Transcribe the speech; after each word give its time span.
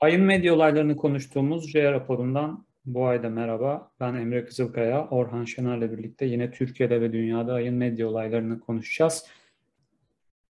Ayın 0.00 0.22
medya 0.22 0.54
olaylarını 0.54 0.96
konuştuğumuz 0.96 1.70
J 1.70 1.92
raporundan 1.92 2.64
bu 2.86 3.06
ayda 3.06 3.28
merhaba. 3.28 3.92
Ben 4.00 4.14
Emre 4.14 4.44
Kızılkaya, 4.44 5.08
Orhan 5.08 5.44
Şener'le 5.44 5.92
birlikte 5.92 6.26
yine 6.26 6.50
Türkiye'de 6.50 7.00
ve 7.00 7.12
dünyada 7.12 7.52
ayın 7.52 7.74
medya 7.74 8.08
olaylarını 8.08 8.60
konuşacağız. 8.60 9.26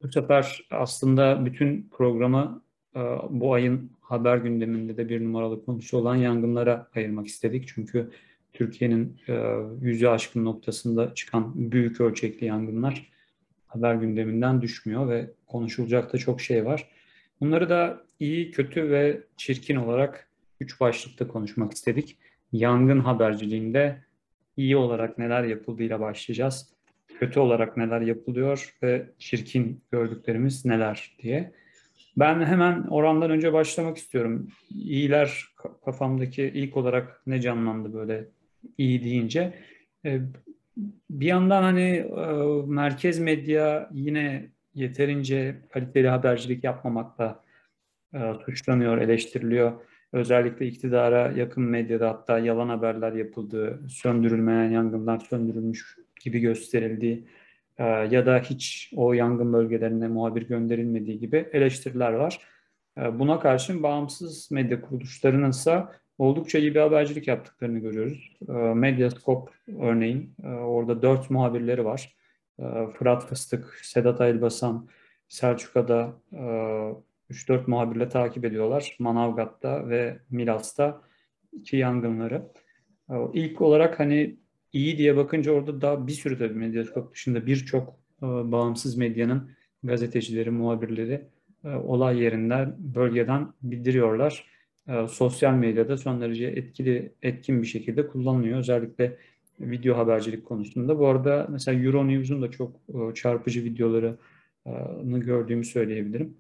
Bu 0.03 0.09
sefer 0.09 0.67
aslında 0.71 1.47
bütün 1.47 1.89
programı 1.93 2.63
e, 2.97 3.01
bu 3.31 3.55
ayın 3.55 3.91
haber 4.01 4.37
gündeminde 4.37 4.97
de 4.97 5.09
bir 5.09 5.25
numaralı 5.25 5.65
konusu 5.65 5.99
olan 5.99 6.17
yangınlara 6.17 6.89
ayırmak 6.95 7.27
istedik. 7.27 7.69
Çünkü 7.75 8.11
Türkiye'nin 8.53 9.21
e, 9.29 9.55
yüzü 9.81 10.07
aşkın 10.07 10.45
noktasında 10.45 11.15
çıkan 11.15 11.73
büyük 11.73 12.01
ölçekli 12.01 12.47
yangınlar 12.47 13.13
haber 13.67 13.95
gündeminden 13.95 14.63
düşmüyor 14.63 15.09
ve 15.09 15.31
konuşulacak 15.47 16.13
da 16.13 16.19
çok 16.19 16.41
şey 16.41 16.65
var. 16.65 16.98
Bunları 17.41 17.69
da 17.69 18.03
iyi, 18.21 18.51
kötü 18.51 18.91
ve 18.91 19.21
çirkin 19.37 19.77
olarak 19.77 20.29
üç 20.61 20.81
başlıkta 20.81 21.29
konuşmak 21.29 21.73
istedik. 21.73 22.19
Yangın 22.53 23.01
haberciliğinde 23.01 24.03
iyi 24.57 24.77
olarak 24.77 25.19
neler 25.19 25.45
yapıldığıyla 25.45 26.01
başlayacağız. 26.01 26.73
Kötü 27.19 27.41
olarak 27.41 27.77
neler 27.77 28.01
yapılıyor 28.01 28.75
ve 28.83 29.07
çirkin 29.19 29.81
gördüklerimiz 29.93 30.65
neler 30.65 31.17
diye. 31.23 31.53
Ben 32.17 32.47
hemen 32.47 32.83
orandan 32.83 33.31
önce 33.31 33.53
başlamak 33.53 33.97
istiyorum. 33.97 34.49
İyiler 34.71 35.45
kafamdaki 35.85 36.43
ilk 36.43 36.77
olarak 36.77 37.23
ne 37.27 37.41
canlandı 37.41 37.95
böyle 37.95 38.25
iyi 38.79 39.05
deyince. 39.05 39.55
Ee, 40.05 40.21
bir 41.11 41.27
yandan 41.27 41.63
hani 41.63 41.91
e, 41.97 42.33
merkez 42.67 43.19
medya 43.19 43.91
yine 43.93 44.49
yeterince 44.79 45.57
kaliteli 45.71 46.09
habercilik 46.09 46.65
yapmamakla 46.65 47.45
e, 48.15 48.19
suçlanıyor, 48.45 48.99
eleştiriliyor. 48.99 49.73
Özellikle 50.13 50.67
iktidara 50.67 51.33
yakın 51.33 51.63
medyada 51.63 52.09
hatta 52.09 52.39
yalan 52.39 52.69
haberler 52.69 53.13
yapıldığı, 53.13 53.89
söndürülmeyen 53.89 54.71
yangınlar 54.71 55.19
söndürülmüş 55.19 55.97
gibi 56.25 56.41
gösterildiği 56.41 57.29
e, 57.79 57.85
ya 57.85 58.27
da 58.27 58.39
hiç 58.39 58.93
o 58.97 59.13
yangın 59.13 59.53
bölgelerine 59.53 60.09
muhabir 60.09 60.43
gönderilmediği 60.43 61.19
gibi 61.19 61.49
eleştiriler 61.53 62.13
var. 62.13 62.41
E, 62.99 63.19
buna 63.19 63.41
karşın 63.41 63.83
bağımsız 63.83 64.51
medya 64.51 64.81
kuruluşlarının 64.81 65.51
ise 65.51 65.85
oldukça 66.19 66.59
iyi 66.59 66.75
bir 66.75 66.81
habercilik 66.81 67.29
yaptıklarını 67.29 67.79
görüyoruz. 67.79 68.37
E, 68.49 68.53
Medyascope 68.53 69.53
örneğin 69.79 70.35
e, 70.45 70.49
orada 70.49 71.03
dört 71.03 71.31
muhabirleri 71.31 71.85
var. 71.85 72.18
E, 72.59 72.65
Fırat 72.99 73.29
Fıstık, 73.29 73.81
Sedat 73.83 74.21
Aylbasan, 74.21 74.89
Selçuk 75.29 75.77
Ada, 75.77 76.17
e, 76.33 76.39
3-4 77.31 77.69
muhabirle 77.69 78.09
takip 78.09 78.45
ediyorlar. 78.45 78.97
Manavgat'ta 78.99 79.89
ve 79.89 80.19
Milas'ta 80.31 81.03
iki 81.53 81.77
yangınları. 81.77 82.43
E, 83.11 83.15
ilk 83.33 83.61
olarak 83.61 84.01
hani 84.01 84.37
iyi 84.73 84.99
diye 84.99 85.17
bakınca 85.17 85.53
orada 85.53 85.81
daha 85.81 86.07
bir 86.07 86.13
sürü 86.13 86.39
tabii 86.39 86.55
Medyascope 86.55 87.13
dışında 87.15 87.47
birçok 87.47 87.89
e, 88.23 88.27
bağımsız 88.27 88.97
medyanın 88.97 89.51
gazetecileri, 89.83 90.51
muhabirleri 90.51 91.23
e, 91.65 91.69
olay 91.69 92.23
yerinden, 92.23 92.77
bölgeden 92.79 93.53
bildiriyorlar. 93.63 94.59
Sosyal 95.09 95.55
medyada 95.55 95.97
son 95.97 96.21
derece 96.21 96.47
etkili, 96.47 97.13
etkin 97.23 97.63
bir 97.63 97.67
şekilde 97.67 98.07
kullanılıyor. 98.07 98.59
Özellikle 98.59 99.17
video 99.61 99.97
habercilik 99.97 100.47
konusunda. 100.47 100.99
Bu 100.99 101.07
arada 101.07 101.47
mesela 101.51 101.83
Euronews'un 101.83 102.43
da 102.43 102.51
çok 102.51 102.77
e, 102.89 103.15
çarpıcı 103.15 103.65
videolarını 103.65 105.21
gördüğümü 105.21 105.65
söyleyebilirim. 105.65 106.37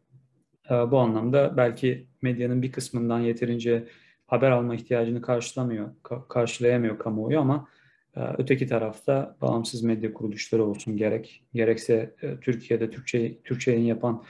E, 0.70 0.74
bu 0.74 0.98
anlamda 0.98 1.56
belki 1.56 2.06
medyanın 2.22 2.62
bir 2.62 2.72
kısmından 2.72 3.20
yeterince 3.20 3.88
haber 4.26 4.50
alma 4.50 4.74
ihtiyacını 4.74 5.22
karşılamıyor, 5.22 5.88
karşılayamıyor 6.28 6.98
kamuoyu 6.98 7.40
ama 7.40 7.68
e, 8.16 8.20
öteki 8.38 8.66
tarafta 8.66 9.36
bağımsız 9.40 9.82
medya 9.82 10.14
kuruluşları 10.14 10.64
olsun 10.64 10.96
gerek, 10.96 11.44
gerekse 11.54 12.14
Türkiye'de 12.40 12.90
Türkçe, 12.90 13.38
Türkçe 13.42 13.70
yayın 13.70 13.86
yapan 13.86 14.24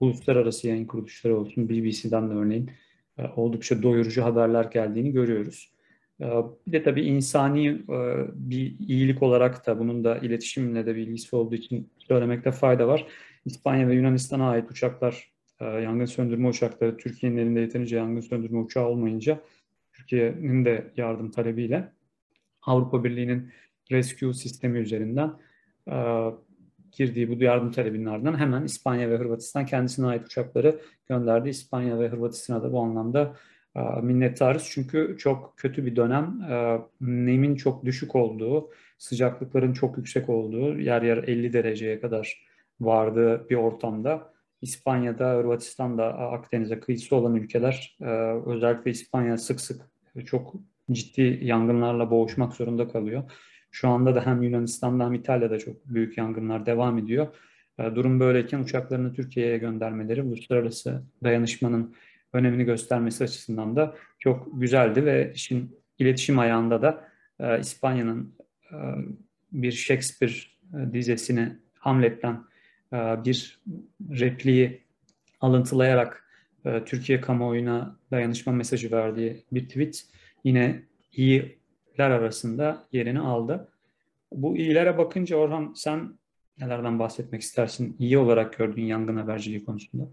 uluslararası 0.00 0.68
yayın 0.68 0.86
kuruluşları 0.86 1.36
olsun, 1.36 1.68
BBC'den 1.68 2.30
de 2.30 2.34
örneğin 2.34 2.70
oldukça 3.36 3.82
doyurucu 3.82 4.24
haberler 4.24 4.64
geldiğini 4.64 5.12
görüyoruz. 5.12 5.72
Bir 6.66 6.72
de 6.72 6.82
tabii 6.82 7.02
insani 7.02 7.82
bir 8.34 8.78
iyilik 8.78 9.22
olarak 9.22 9.66
da 9.66 9.78
bunun 9.78 10.04
da 10.04 10.18
iletişimle 10.18 10.86
de 10.86 10.96
bir 10.96 11.06
ilgisi 11.06 11.36
olduğu 11.36 11.54
için 11.54 11.90
söylemekte 11.98 12.50
fayda 12.50 12.88
var. 12.88 13.06
İspanya 13.44 13.88
ve 13.88 13.94
Yunanistan'a 13.94 14.50
ait 14.50 14.70
uçaklar, 14.70 15.32
yangın 15.60 16.04
söndürme 16.04 16.48
uçakları, 16.48 16.96
Türkiye'nin 16.96 17.36
elinde 17.36 17.60
yeterince 17.60 17.96
yangın 17.96 18.20
söndürme 18.20 18.58
uçağı 18.58 18.86
olmayınca 18.86 19.40
Türkiye'nin 19.92 20.64
de 20.64 20.92
yardım 20.96 21.30
talebiyle 21.30 21.92
Avrupa 22.62 23.04
Birliği'nin 23.04 23.50
rescue 23.90 24.32
sistemi 24.32 24.78
üzerinden 24.78 25.32
girdiği 26.92 27.28
bu 27.28 27.44
yardım 27.44 27.70
talebinin 27.70 28.06
ardından 28.06 28.38
hemen 28.38 28.64
İspanya 28.64 29.10
ve 29.10 29.16
Hırvatistan 29.16 29.66
kendisine 29.66 30.06
ait 30.06 30.26
uçakları 30.26 30.80
gönderdi. 31.08 31.48
İspanya 31.48 31.98
ve 31.98 32.08
Hırvatistan'a 32.08 32.62
da 32.62 32.72
bu 32.72 32.80
anlamda 32.80 33.36
minnettarız. 34.02 34.68
Çünkü 34.70 35.16
çok 35.18 35.54
kötü 35.56 35.86
bir 35.86 35.96
dönem. 35.96 36.40
Nemin 37.00 37.54
çok 37.54 37.84
düşük 37.84 38.16
olduğu, 38.16 38.70
sıcaklıkların 38.98 39.72
çok 39.72 39.96
yüksek 39.98 40.28
olduğu, 40.28 40.78
yer 40.78 41.02
yer 41.02 41.16
50 41.16 41.52
dereceye 41.52 42.00
kadar 42.00 42.46
vardığı 42.80 43.50
bir 43.50 43.56
ortamda 43.56 44.32
İspanya'da, 44.62 45.34
Hırvatistan'da 45.34 46.18
Akdeniz'e 46.18 46.80
kıyısı 46.80 47.16
olan 47.16 47.34
ülkeler 47.34 47.98
özellikle 48.46 48.90
İspanya 48.90 49.38
sık 49.38 49.60
sık 49.60 49.80
çok 50.26 50.54
ciddi 50.92 51.38
yangınlarla 51.42 52.10
boğuşmak 52.10 52.52
zorunda 52.52 52.88
kalıyor. 52.88 53.22
Şu 53.70 53.88
anda 53.88 54.14
da 54.14 54.26
hem 54.26 54.42
Yunanistan'da 54.42 55.04
hem 55.04 55.14
İtalya'da 55.14 55.58
çok 55.58 55.86
büyük 55.86 56.18
yangınlar 56.18 56.66
devam 56.66 56.98
ediyor. 56.98 57.26
Durum 57.94 58.20
böyleyken 58.20 58.60
uçaklarını 58.60 59.12
Türkiye'ye 59.12 59.58
göndermeleri 59.58 60.22
uluslararası 60.22 61.02
dayanışmanın 61.24 61.94
önemini 62.32 62.64
göstermesi 62.64 63.24
açısından 63.24 63.76
da 63.76 63.94
çok 64.18 64.60
güzeldi 64.60 65.04
ve 65.04 65.32
işin 65.34 65.80
iletişim 65.98 66.38
ayağında 66.38 66.82
da 66.82 67.08
e, 67.40 67.60
İspanya'nın 67.60 68.34
e, 68.72 68.76
bir 69.52 69.72
Shakespeare 69.72 70.32
e, 70.74 70.92
dizesini 70.92 71.56
Hamlet'ten 71.74 72.44
e, 72.92 72.96
bir 72.96 73.60
repliği 74.10 74.82
alıntılayarak 75.40 76.24
e, 76.64 76.84
Türkiye 76.84 77.20
kamuoyuna 77.20 77.96
dayanışma 78.10 78.52
mesajı 78.52 78.90
verdiği 78.90 79.44
bir 79.52 79.68
tweet 79.68 80.06
yine 80.44 80.82
iyiler 81.12 82.10
arasında 82.10 82.86
yerini 82.92 83.20
aldı. 83.20 83.68
Bu 84.32 84.56
iyilere 84.56 84.98
bakınca 84.98 85.36
Orhan 85.36 85.72
sen 85.76 86.18
nelerden 86.58 86.98
bahsetmek 86.98 87.42
istersin? 87.42 87.96
İyi 87.98 88.18
olarak 88.18 88.58
gördüğün 88.58 88.84
yangın 88.84 89.16
haberciliği 89.16 89.64
konusunda. 89.64 90.08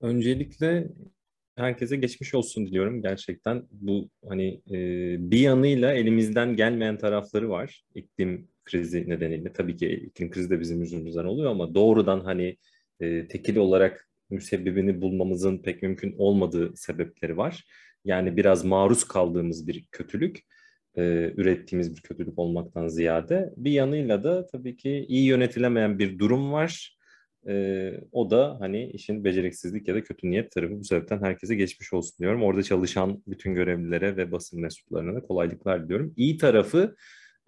Öncelikle 0.00 0.88
herkese 1.56 1.96
geçmiş 1.96 2.34
olsun 2.34 2.66
diliyorum 2.66 3.02
gerçekten. 3.02 3.62
Bu 3.70 4.10
hani 4.28 4.62
e, 4.70 4.76
bir 5.30 5.40
yanıyla 5.40 5.92
elimizden 5.92 6.56
gelmeyen 6.56 6.98
tarafları 6.98 7.50
var. 7.50 7.84
İklim 7.94 8.48
krizi 8.64 9.08
nedeniyle. 9.10 9.52
Tabii 9.52 9.76
ki 9.76 9.88
iklim 9.90 10.30
krizi 10.30 10.50
de 10.50 10.60
bizim 10.60 10.80
yüzümüzden 10.80 11.24
oluyor 11.24 11.50
ama 11.50 11.74
doğrudan 11.74 12.20
hani 12.20 12.56
e, 13.00 13.28
tekil 13.28 13.56
olarak 13.56 14.08
müsebbibini 14.30 15.00
bulmamızın 15.00 15.58
pek 15.58 15.82
mümkün 15.82 16.14
olmadığı 16.18 16.76
sebepleri 16.76 17.36
var. 17.36 17.64
Yani 18.04 18.36
biraz 18.36 18.64
maruz 18.64 19.04
kaldığımız 19.04 19.66
bir 19.66 19.84
kötülük, 19.92 20.40
e, 20.96 21.02
ürettiğimiz 21.36 21.96
bir 21.96 22.00
kötülük 22.00 22.38
olmaktan 22.38 22.88
ziyade. 22.88 23.54
Bir 23.56 23.70
yanıyla 23.70 24.24
da 24.24 24.46
tabii 24.46 24.76
ki 24.76 25.06
iyi 25.08 25.26
yönetilemeyen 25.26 25.98
bir 25.98 26.18
durum 26.18 26.52
var 26.52 26.97
e, 27.48 27.92
o 28.12 28.30
da 28.30 28.56
hani 28.60 28.90
işin 28.90 29.24
beceriksizlik 29.24 29.88
ya 29.88 29.94
da 29.94 30.02
kötü 30.02 30.30
niyet 30.30 30.50
tarafı. 30.52 30.80
Bu 30.80 30.84
sebepten 30.84 31.22
herkese 31.22 31.54
geçmiş 31.54 31.92
olsun 31.92 32.18
diyorum. 32.18 32.42
Orada 32.42 32.62
çalışan 32.62 33.22
bütün 33.26 33.54
görevlilere 33.54 34.16
ve 34.16 34.32
basın 34.32 34.60
mensuplarına 34.60 35.14
da 35.14 35.20
kolaylıklar 35.20 35.84
diliyorum. 35.84 36.14
İyi 36.16 36.36
tarafı 36.36 36.96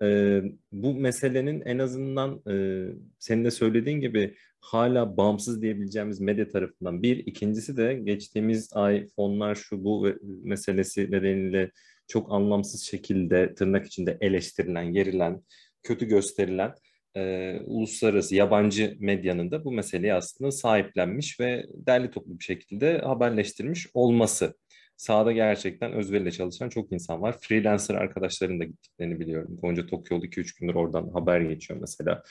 e, 0.02 0.43
bu 0.73 0.94
meselenin 0.94 1.61
en 1.61 1.79
azından 1.79 2.43
e, 2.50 2.87
senin 3.19 3.44
de 3.44 3.50
söylediğin 3.50 4.00
gibi 4.00 4.35
hala 4.61 5.17
bağımsız 5.17 5.62
diyebileceğimiz 5.62 6.20
medya 6.20 6.49
tarafından 6.49 7.02
bir. 7.02 7.17
ikincisi 7.17 7.76
de 7.76 7.94
geçtiğimiz 7.94 8.70
ay 8.73 9.06
fonlar 9.17 9.55
şu 9.55 9.85
bu 9.85 10.08
meselesi 10.23 11.11
nedeniyle 11.11 11.70
çok 12.08 12.32
anlamsız 12.32 12.82
şekilde 12.82 13.55
tırnak 13.55 13.87
içinde 13.87 14.19
eleştirilen, 14.20 14.82
yerilen, 14.82 15.43
kötü 15.82 16.06
gösterilen 16.06 16.75
e, 17.16 17.56
uluslararası 17.66 18.34
yabancı 18.34 18.96
medyanın 19.00 19.50
da 19.50 19.64
bu 19.64 19.72
meseleyi 19.72 20.14
aslında 20.14 20.50
sahiplenmiş 20.50 21.40
ve 21.40 21.66
derli 21.74 22.10
toplu 22.10 22.38
bir 22.38 22.44
şekilde 22.44 22.98
haberleştirmiş 22.98 23.86
olması. 23.94 24.54
Sahada 24.96 25.32
gerçekten 25.32 25.92
özveriyle 25.92 26.30
çalışan 26.30 26.68
çok 26.68 26.92
insan 26.92 27.22
var. 27.22 27.36
Freelancer 27.40 27.94
arkadaşların 27.94 28.60
da 28.60 28.64
gittiklerini 28.64 29.20
biliyorum. 29.20 29.56
Gonca 29.62 29.86
Tokyo 29.86 30.18
2-3 30.18 30.60
gündür 30.60 30.74
oradan 30.74 31.08
haber 31.08 31.40
geçiyor 31.40 31.80
mesela. 31.80 32.22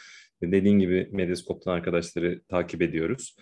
Dediğin 0.44 0.80
gibi 0.80 1.10
Medyascope'tan 1.12 1.74
arkadaşları 1.74 2.42
takip 2.50 2.82
ediyoruz. 2.82 3.36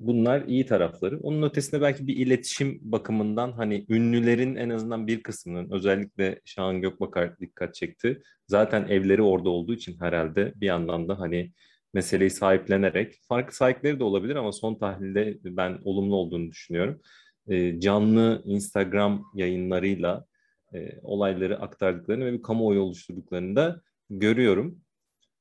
Bunlar 0.00 0.42
iyi 0.46 0.66
tarafları. 0.66 1.20
Onun 1.20 1.42
ötesinde 1.42 1.80
belki 1.80 2.06
bir 2.06 2.16
iletişim 2.16 2.78
bakımından 2.82 3.52
hani 3.52 3.86
ünlülerin 3.88 4.56
en 4.56 4.70
azından 4.70 5.06
bir 5.06 5.22
kısmının 5.22 5.70
özellikle 5.70 6.40
Şahan 6.44 6.80
Gökbakar 6.80 7.38
dikkat 7.40 7.74
çekti. 7.74 8.22
Zaten 8.48 8.88
evleri 8.88 9.22
orada 9.22 9.50
olduğu 9.50 9.74
için 9.74 10.00
herhalde 10.00 10.52
bir 10.56 10.66
yandan 10.66 11.08
da 11.08 11.20
hani 11.20 11.52
meseleyi 11.94 12.30
sahiplenerek 12.30 13.14
farklı 13.28 13.54
sahipleri 13.54 13.98
de 13.98 14.04
olabilir 14.04 14.36
ama 14.36 14.52
son 14.52 14.74
tahlilde 14.74 15.38
ben 15.44 15.78
olumlu 15.84 16.16
olduğunu 16.16 16.50
düşünüyorum. 16.50 17.00
E, 17.48 17.80
canlı 17.80 18.42
Instagram 18.44 19.24
yayınlarıyla 19.34 20.26
e, 20.74 20.98
olayları 21.02 21.60
aktardıklarını 21.60 22.24
ve 22.24 22.32
bir 22.32 22.42
kamuoyu 22.42 22.80
oluşturduklarını 22.80 23.56
da 23.56 23.80
görüyorum 24.10 24.83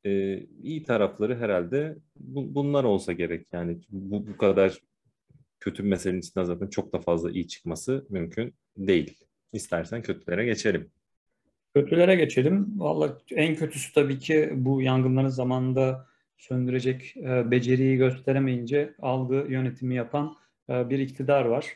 e, 0.06 0.40
iyi 0.64 0.84
tarafları 0.84 1.38
herhalde 1.38 1.96
bu, 2.20 2.56
bunlar 2.56 2.84
olsa 2.84 3.12
gerek. 3.12 3.48
Yani 3.54 3.78
bu, 3.90 4.28
bu 4.28 4.38
kadar 4.38 4.80
kötü 5.60 5.84
bir 5.84 5.90
meselenin 5.90 6.20
içinden 6.20 6.44
zaten 6.44 6.68
çok 6.68 6.94
da 6.94 7.00
fazla 7.00 7.32
iyi 7.32 7.48
çıkması 7.48 8.06
mümkün 8.10 8.54
değil. 8.78 9.18
İstersen 9.54 10.02
kötülere 10.02 10.46
geçelim. 10.46 10.90
Kötülere 11.76 12.16
geçelim. 12.16 12.80
Valla 12.80 13.18
en 13.32 13.56
kötüsü 13.56 13.94
tabii 13.94 14.20
ki 14.20 14.50
bu 14.56 14.82
yangınların 14.82 15.28
zamanında 15.28 16.08
söndürecek 16.38 17.18
e, 17.18 17.52
beceriyi 17.52 17.98
gösteremeyince 17.98 18.94
algı 19.00 19.46
yönetimi 19.50 19.96
yapan 19.96 20.36
e, 20.70 20.90
bir 20.90 21.00
iktidar 21.00 21.46
var. 21.46 21.68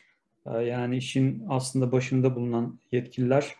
E, 0.46 0.58
yani 0.58 0.96
işin 0.96 1.44
aslında 1.48 1.92
başında 1.92 2.36
bulunan 2.36 2.78
yetkililer 2.92 3.54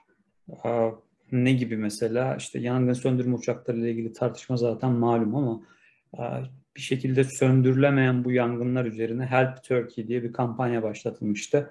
ne 1.33 1.53
gibi 1.53 1.77
mesela 1.77 2.37
işte 2.37 2.59
yangın 2.59 2.93
söndürme 2.93 3.35
uçakları 3.35 3.79
ile 3.79 3.91
ilgili 3.91 4.13
tartışma 4.13 4.57
zaten 4.57 4.93
malum 4.93 5.35
ama 5.35 5.61
e, 6.15 6.23
bir 6.77 6.81
şekilde 6.81 7.25
söndürülemeyen 7.25 8.25
bu 8.25 8.33
yangınlar 8.33 8.85
üzerine 8.85 9.27
Help 9.27 9.65
Turkey 9.65 10.09
diye 10.09 10.23
bir 10.23 10.33
kampanya 10.33 10.83
başlatılmıştı. 10.83 11.71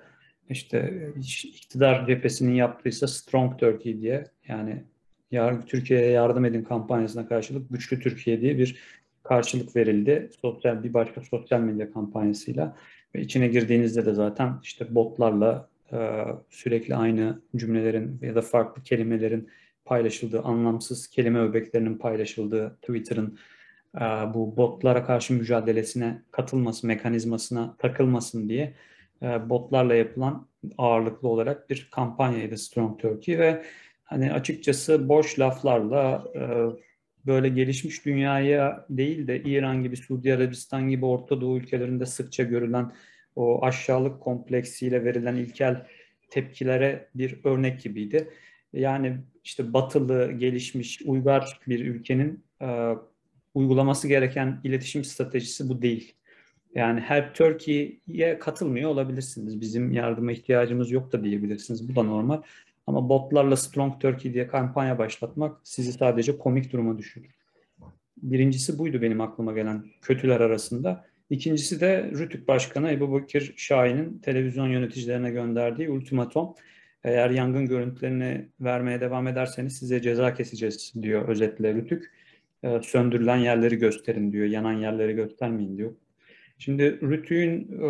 İşte 0.49 1.11
iktidar 1.43 2.07
cephesinin 2.07 2.53
yaptıysa 2.53 3.07
Strong 3.07 3.59
Turkey 3.59 4.01
diye 4.01 4.23
yani 4.47 4.83
Türkiye'ye 5.67 6.11
yardım 6.11 6.45
edin 6.45 6.63
kampanyasına 6.63 7.27
karşılık 7.27 7.69
Güçlü 7.69 7.99
Türkiye 7.99 8.41
diye 8.41 8.57
bir 8.57 8.79
karşılık 9.23 9.75
verildi. 9.75 10.29
Sosyal 10.41 10.83
bir 10.83 10.93
başka 10.93 11.21
sosyal 11.21 11.59
medya 11.59 11.93
kampanyasıyla 11.93 12.75
ve 13.15 13.21
içine 13.21 13.47
girdiğinizde 13.47 14.05
de 14.05 14.13
zaten 14.13 14.59
işte 14.63 14.95
botlarla 14.95 15.69
e, 15.69 15.76
sürekli 16.49 16.95
aynı 16.95 17.41
cümlelerin 17.55 18.19
ya 18.21 18.35
da 18.35 18.41
farklı 18.41 18.83
kelimelerin 18.83 19.49
paylaşıldığı, 19.85 20.41
anlamsız 20.41 21.07
kelime 21.07 21.39
öbeklerinin 21.39 21.97
paylaşıldığı 21.97 22.77
Twitter'ın 22.81 23.37
e, 23.95 23.99
bu 24.33 24.57
botlara 24.57 25.05
karşı 25.05 25.33
mücadelesine 25.33 26.21
katılması, 26.31 26.87
mekanizmasına 26.87 27.75
takılmasın 27.77 28.49
diye 28.49 28.73
e, 29.21 29.49
botlarla 29.49 29.95
yapılan 29.95 30.47
ağırlıklı 30.77 31.27
olarak 31.27 31.69
bir 31.69 31.87
kampanyaydı 31.91 32.57
Strong 32.57 32.99
Turkey 32.99 33.39
ve 33.39 33.63
hani 34.03 34.33
açıkçası 34.33 35.09
boş 35.09 35.39
laflarla 35.39 36.23
böyle 37.25 37.49
gelişmiş 37.49 38.05
dünyaya 38.05 38.85
değil 38.89 39.27
de 39.27 39.43
İran 39.43 39.83
gibi, 39.83 39.97
Suudi 39.97 40.33
Arabistan 40.33 40.89
gibi 40.89 41.05
Orta 41.05 41.41
Doğu 41.41 41.57
ülkelerinde 41.57 42.05
sıkça 42.05 42.43
görülen 42.43 42.91
o 43.37 43.65
aşağılık 43.65 44.21
kompleksiyle 44.21 45.05
verilen 45.05 45.35
ilkel 45.35 45.85
tepkilere 46.29 47.07
bir 47.15 47.39
örnek 47.43 47.81
gibiydi. 47.81 48.29
Yani 48.73 49.17
işte 49.43 49.73
batılı, 49.73 50.31
gelişmiş, 50.31 51.01
uygar 51.05 51.59
bir 51.67 51.85
ülkenin 51.85 52.43
e, 52.61 52.93
uygulaması 53.53 54.07
gereken 54.07 54.59
iletişim 54.63 55.03
stratejisi 55.03 55.69
bu 55.69 55.81
değil. 55.81 56.13
Yani 56.75 56.99
her 56.99 57.33
Türkiye'ye 57.33 58.39
katılmıyor 58.39 58.89
olabilirsiniz. 58.89 59.61
Bizim 59.61 59.91
yardıma 59.91 60.31
ihtiyacımız 60.31 60.91
yok 60.91 61.11
da 61.11 61.23
diyebilirsiniz. 61.23 61.89
Bu 61.89 61.95
da 61.95 62.03
normal. 62.03 62.41
Ama 62.87 63.09
botlarla 63.09 63.55
Strong 63.55 64.01
Turkey 64.01 64.33
diye 64.33 64.47
kampanya 64.47 64.99
başlatmak 64.99 65.57
sizi 65.63 65.93
sadece 65.93 66.37
komik 66.37 66.73
duruma 66.73 66.97
düşürür. 66.97 67.35
Birincisi 68.17 68.79
buydu 68.79 69.01
benim 69.01 69.21
aklıma 69.21 69.53
gelen 69.53 69.85
kötüler 70.01 70.39
arasında. 70.39 71.05
İkincisi 71.29 71.81
de 71.81 72.11
Rütük 72.11 72.47
Başkanı 72.47 72.91
Ebu 72.91 73.11
Bakır 73.11 73.53
Şahin'in 73.57 74.19
televizyon 74.19 74.67
yöneticilerine 74.67 75.31
gönderdiği 75.31 75.89
ultimatom. 75.89 76.55
Eğer 77.03 77.29
yangın 77.29 77.65
görüntülerini 77.65 78.47
vermeye 78.59 79.01
devam 79.01 79.27
ederseniz 79.27 79.77
size 79.77 80.01
ceza 80.01 80.33
keseceğiz 80.33 80.93
diyor 81.01 81.29
özetle 81.29 81.73
Rütük. 81.73 82.11
E, 82.63 82.81
söndürülen 82.81 83.37
yerleri 83.37 83.75
gösterin 83.75 84.31
diyor, 84.31 84.45
yanan 84.45 84.73
yerleri 84.73 85.13
göstermeyin 85.13 85.77
diyor. 85.77 85.91
Şimdi 86.57 87.01
Rütük'ün 87.01 87.81
e, 87.81 87.87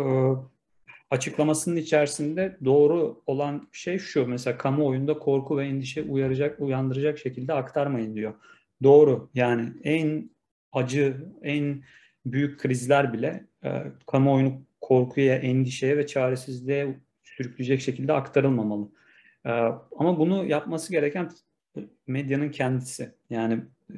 açıklamasının 1.10 1.76
içerisinde 1.76 2.56
doğru 2.64 3.22
olan 3.26 3.68
şey 3.72 3.98
şu. 3.98 4.26
Mesela 4.26 4.58
kamuoyunda 4.58 5.18
korku 5.18 5.58
ve 5.58 5.66
endişe 5.66 6.02
uyaracak, 6.02 6.60
uyandıracak 6.60 7.18
şekilde 7.18 7.52
aktarmayın 7.52 8.14
diyor. 8.14 8.34
Doğru. 8.82 9.30
Yani 9.34 9.72
en 9.84 10.30
acı, 10.72 11.16
en 11.42 11.82
büyük 12.26 12.60
krizler 12.60 13.12
bile 13.12 13.44
e, 13.64 13.82
kamuoyunu 14.06 14.62
korkuya, 14.80 15.36
endişeye 15.36 15.96
ve 15.96 16.06
çaresizliğe 16.06 16.98
sürükleyecek 17.24 17.80
şekilde 17.80 18.12
aktarılmamalı. 18.12 18.88
E, 19.46 19.50
ama 19.98 20.18
bunu 20.18 20.44
yapması 20.44 20.92
gereken 20.92 21.30
medyanın 22.06 22.50
kendisi. 22.50 23.12
Yani 23.30 23.60
e, 23.90 23.94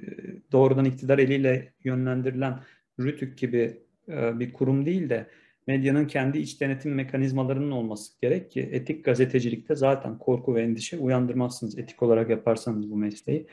doğrudan 0.52 0.84
iktidar 0.84 1.18
eliyle 1.18 1.72
yönlendirilen 1.84 2.60
Rütük 3.00 3.38
gibi 3.38 3.80
e, 4.08 4.40
bir 4.40 4.52
kurum 4.52 4.86
değil 4.86 5.10
de 5.10 5.26
medyanın 5.66 6.06
kendi 6.06 6.38
iç 6.38 6.60
denetim 6.60 6.94
mekanizmalarının 6.94 7.70
olması 7.70 8.20
gerek 8.20 8.50
ki 8.50 8.60
etik 8.72 9.04
gazetecilikte 9.04 9.74
zaten 9.74 10.18
korku 10.18 10.54
ve 10.54 10.62
endişe 10.62 10.98
uyandırmazsınız 10.98 11.78
etik 11.78 12.02
olarak 12.02 12.30
yaparsanız 12.30 12.90
bu 12.90 12.96
mesleği. 12.96 13.46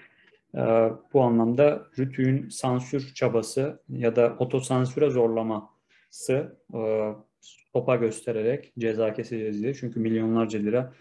Ee, 0.55 0.89
bu 1.13 1.21
anlamda 1.21 1.87
Rütü'nün 1.99 2.49
sansür 2.49 3.13
çabası 3.13 3.83
ya 3.89 4.15
da 4.15 4.35
otosansüre 4.39 5.09
zorlaması 5.09 6.57
e, 6.73 7.11
topa 7.73 7.95
göstererek 7.95 8.73
ceza 8.79 9.13
keseceğiz 9.13 9.63
diye. 9.63 9.73
Çünkü 9.73 9.99
milyonlarca 9.99 10.59
lira 10.59 10.93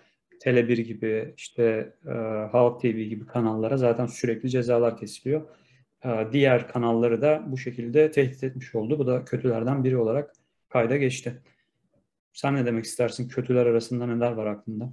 Tele1 0.44 0.81
gibi 0.82 1.34
işte 1.37 1.94
e, 2.06 2.10
Halk 2.52 2.81
TV 2.81 2.87
gibi 2.87 3.26
kanallara 3.26 3.76
zaten 3.76 4.06
sürekli 4.06 4.50
cezalar 4.50 4.96
kesiliyor. 4.96 5.43
E, 6.04 6.28
diğer 6.32 6.69
kanalları 6.69 7.22
da 7.22 7.44
bu 7.46 7.58
şekilde 7.58 8.10
tehdit 8.10 8.44
etmiş 8.44 8.74
oldu. 8.74 8.98
Bu 8.98 9.06
da 9.06 9.24
kötülerden 9.24 9.84
biri 9.84 9.96
olarak 9.96 10.32
kayda 10.69 10.96
geçti. 10.96 11.43
Sen 12.32 12.55
ne 12.55 12.67
demek 12.67 12.84
istersin? 12.84 13.29
Kötüler 13.29 13.67
arasında 13.67 14.06
neler 14.06 14.32
var 14.32 14.46
aklında? 14.46 14.93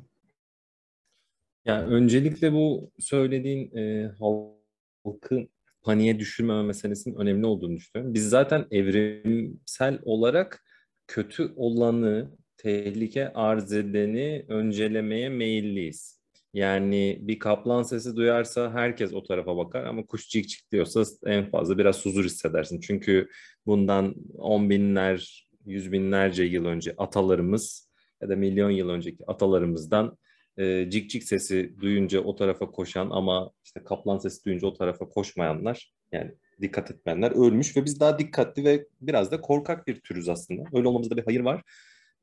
Ya 1.65 1.86
öncelikle 1.86 2.53
bu 2.53 2.91
söylediğin 3.00 3.75
e, 3.77 4.12
halkı 4.20 5.48
paniğe 5.82 6.20
düşürmeme 6.20 6.63
meselesinin 6.63 7.15
önemli 7.15 7.46
olduğunu 7.46 7.75
düşünüyorum. 7.75 8.13
Biz 8.13 8.29
zaten 8.29 8.65
evrimsel 8.72 10.00
olarak 10.03 10.63
kötü 11.08 11.53
olanı, 11.55 12.32
tehlike 12.58 13.34
arz 13.34 13.74
edeni 13.74 14.46
öncelemeye 14.48 15.29
meyilliyiz. 15.29 16.24
Yani 16.53 17.17
bir 17.22 17.39
kaplan 17.39 17.84
sesi 17.84 18.15
duyarsa 18.15 18.72
herkes 18.74 19.13
o 19.13 19.24
tarafa 19.24 19.58
bakar 19.58 19.84
ama 19.84 20.05
kuş 20.05 20.29
cik 20.29 20.50
cik 20.50 20.72
diyorsa 20.72 21.03
en 21.25 21.50
fazla 21.50 21.77
biraz 21.77 22.05
huzur 22.05 22.25
hissedersin. 22.25 22.79
Çünkü 22.79 23.29
bundan 23.65 24.15
on 24.38 24.70
binler, 24.70 25.50
yüz 25.65 25.91
binlerce 25.91 26.43
yıl 26.43 26.65
önce 26.65 26.93
atalarımız 26.98 27.89
ya 28.22 28.29
da 28.29 28.36
milyon 28.36 28.70
yıl 28.70 28.89
önceki 28.89 29.24
atalarımızdan 29.27 30.17
e, 30.57 30.89
cik 30.89 31.10
cik 31.10 31.24
sesi 31.24 31.75
duyunca 31.79 32.19
o 32.19 32.36
tarafa 32.36 32.72
koşan 32.72 33.10
ama 33.10 33.51
işte 33.65 33.83
kaplan 33.83 34.17
sesi 34.17 34.45
duyunca 34.45 34.67
o 34.67 34.74
tarafa 34.74 35.10
koşmayanlar 35.10 35.93
yani 36.12 36.31
dikkat 36.62 36.91
etmeyenler 36.91 37.31
ölmüş 37.31 37.77
ve 37.77 37.86
biz 37.86 38.00
daha 38.00 38.19
dikkatli 38.19 38.63
ve 38.63 38.88
biraz 39.01 39.31
da 39.31 39.41
korkak 39.41 39.88
bir 39.88 40.00
türüz 40.00 40.29
aslında. 40.29 40.63
Öyle 40.74 40.88
olmamızda 40.88 41.17
bir 41.17 41.25
hayır 41.25 41.39
var. 41.39 41.62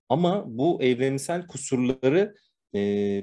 Ama 0.09 0.45
bu 0.47 0.83
evrensel 0.83 1.47
kusurları 1.47 2.35
e, 2.75 2.79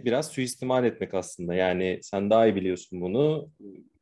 biraz 0.05 0.27
suistimal 0.27 0.85
etmek 0.85 1.13
aslında. 1.13 1.53
Yani 1.55 1.99
sen 2.01 2.29
daha 2.29 2.47
iyi 2.47 2.55
biliyorsun 2.55 3.01
bunu 3.01 3.51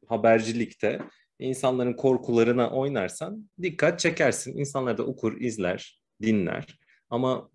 habercilikte 0.07 0.99
insanların 1.39 1.93
korkularına 1.93 2.69
oynarsan 2.69 3.49
dikkat 3.61 3.99
çekersin. 3.99 4.57
İnsanlar 4.57 4.97
da 4.97 5.03
okur, 5.03 5.41
izler, 5.41 6.01
dinler. 6.21 6.79
Ama 7.09 7.49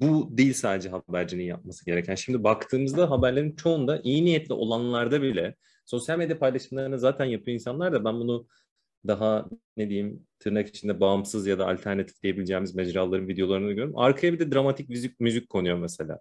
bu 0.00 0.28
değil 0.38 0.52
sadece 0.52 0.88
habercinin 0.88 1.44
yapması 1.44 1.84
gereken. 1.84 2.14
Şimdi 2.14 2.44
baktığımızda 2.44 3.10
haberlerin 3.10 3.56
çoğunda 3.56 4.00
iyi 4.04 4.24
niyetli 4.24 4.54
olanlarda 4.54 5.22
bile 5.22 5.54
sosyal 5.84 6.18
medya 6.18 6.38
paylaşımlarını 6.38 6.98
zaten 6.98 7.24
yapıyor 7.24 7.54
insanlar 7.54 7.92
da 7.92 8.04
ben 8.04 8.14
bunu 8.14 8.46
daha 9.06 9.48
ne 9.76 9.90
diyeyim 9.90 10.26
tırnak 10.38 10.68
içinde 10.68 11.00
bağımsız 11.00 11.46
ya 11.46 11.58
da 11.58 11.68
alternatif 11.68 12.22
diyebileceğimiz 12.22 12.74
mecraların 12.74 13.28
videolarını 13.28 13.68
görüyorum. 13.68 13.98
Arkaya 13.98 14.32
bir 14.32 14.38
de 14.38 14.52
dramatik 14.52 14.88
müzik, 14.88 15.20
müzik 15.20 15.48
konuyor 15.48 15.78
mesela. 15.78 16.20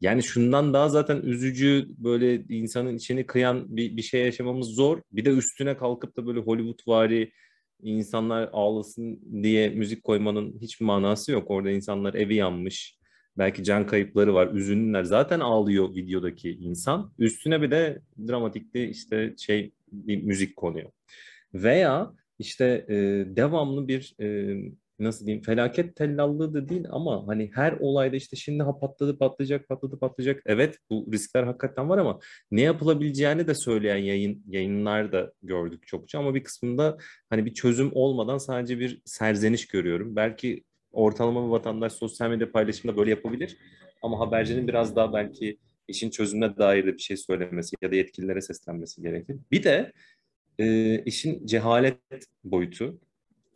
Yani 0.00 0.22
şundan 0.22 0.74
daha 0.74 0.88
zaten 0.88 1.22
üzücü 1.22 1.86
böyle 1.88 2.44
insanın 2.48 2.96
içini 2.96 3.26
kıyan 3.26 3.76
bir, 3.76 3.96
bir 3.96 4.02
şey 4.02 4.24
yaşamamız 4.24 4.68
zor. 4.68 5.02
Bir 5.12 5.24
de 5.24 5.30
üstüne 5.30 5.76
kalkıp 5.76 6.16
da 6.16 6.26
böyle 6.26 6.40
Hollywood 6.40 6.78
vari 6.86 7.32
insanlar 7.84 8.50
ağlasın 8.52 9.20
diye 9.42 9.68
müzik 9.68 10.04
koymanın 10.04 10.58
hiçbir 10.60 10.86
manası 10.86 11.32
yok. 11.32 11.50
Orada 11.50 11.70
insanlar 11.70 12.14
evi 12.14 12.34
yanmış, 12.34 12.98
belki 13.38 13.64
can 13.64 13.86
kayıpları 13.86 14.34
var, 14.34 14.54
üzünlüler. 14.54 15.04
Zaten 15.04 15.40
ağlıyor 15.40 15.94
videodaki 15.94 16.50
insan. 16.50 17.12
Üstüne 17.18 17.62
bir 17.62 17.70
de 17.70 18.00
dramatikli 18.28 18.90
işte 18.90 19.34
şey 19.38 19.72
bir 19.92 20.22
müzik 20.22 20.56
konuyor. 20.56 20.90
Veya 21.54 22.12
işte 22.38 22.86
e, 22.88 22.94
devamlı 23.36 23.88
bir 23.88 24.14
e, 24.20 24.56
nasıl 24.98 25.26
diyeyim 25.26 25.44
felaket 25.44 25.96
tellallığı 25.96 26.54
da 26.54 26.68
değil 26.68 26.84
ama 26.90 27.26
hani 27.26 27.50
her 27.54 27.72
olayda 27.72 28.16
işte 28.16 28.36
şimdi 28.36 28.62
ha 28.62 28.78
patladı 28.78 29.18
patlayacak 29.18 29.68
patladı 29.68 29.98
patlayacak. 29.98 30.42
Evet 30.46 30.78
bu 30.90 31.08
riskler 31.12 31.42
hakikaten 31.42 31.88
var 31.88 31.98
ama 31.98 32.18
ne 32.50 32.60
yapılabileceğini 32.60 33.46
de 33.46 33.54
söyleyen 33.54 33.96
yayın 33.96 34.42
yayınlar 34.48 35.12
da 35.12 35.32
gördük 35.42 35.86
çokça 35.86 36.18
ama 36.18 36.34
bir 36.34 36.44
kısmında 36.44 36.98
hani 37.30 37.46
bir 37.46 37.54
çözüm 37.54 37.90
olmadan 37.94 38.38
sadece 38.38 38.78
bir 38.78 39.02
serzeniş 39.04 39.66
görüyorum. 39.68 40.16
Belki 40.16 40.64
ortalama 40.92 41.46
bir 41.46 41.50
vatandaş 41.50 41.92
sosyal 41.92 42.30
medya 42.30 42.52
paylaşımında 42.52 42.98
böyle 42.98 43.10
yapabilir 43.10 43.56
ama 44.02 44.18
habercinin 44.18 44.68
biraz 44.68 44.96
daha 44.96 45.12
belki 45.12 45.58
işin 45.88 46.10
çözümüne 46.10 46.56
dair 46.56 46.86
de 46.86 46.92
bir 46.92 47.02
şey 47.02 47.16
söylemesi 47.16 47.76
ya 47.82 47.90
da 47.90 47.96
yetkililere 47.96 48.40
seslenmesi 48.40 49.02
gerekir. 49.02 49.36
Bir 49.50 49.62
de 49.62 49.92
e, 50.58 50.98
işin 51.04 51.46
cehalet 51.46 51.98
boyutu. 52.44 53.00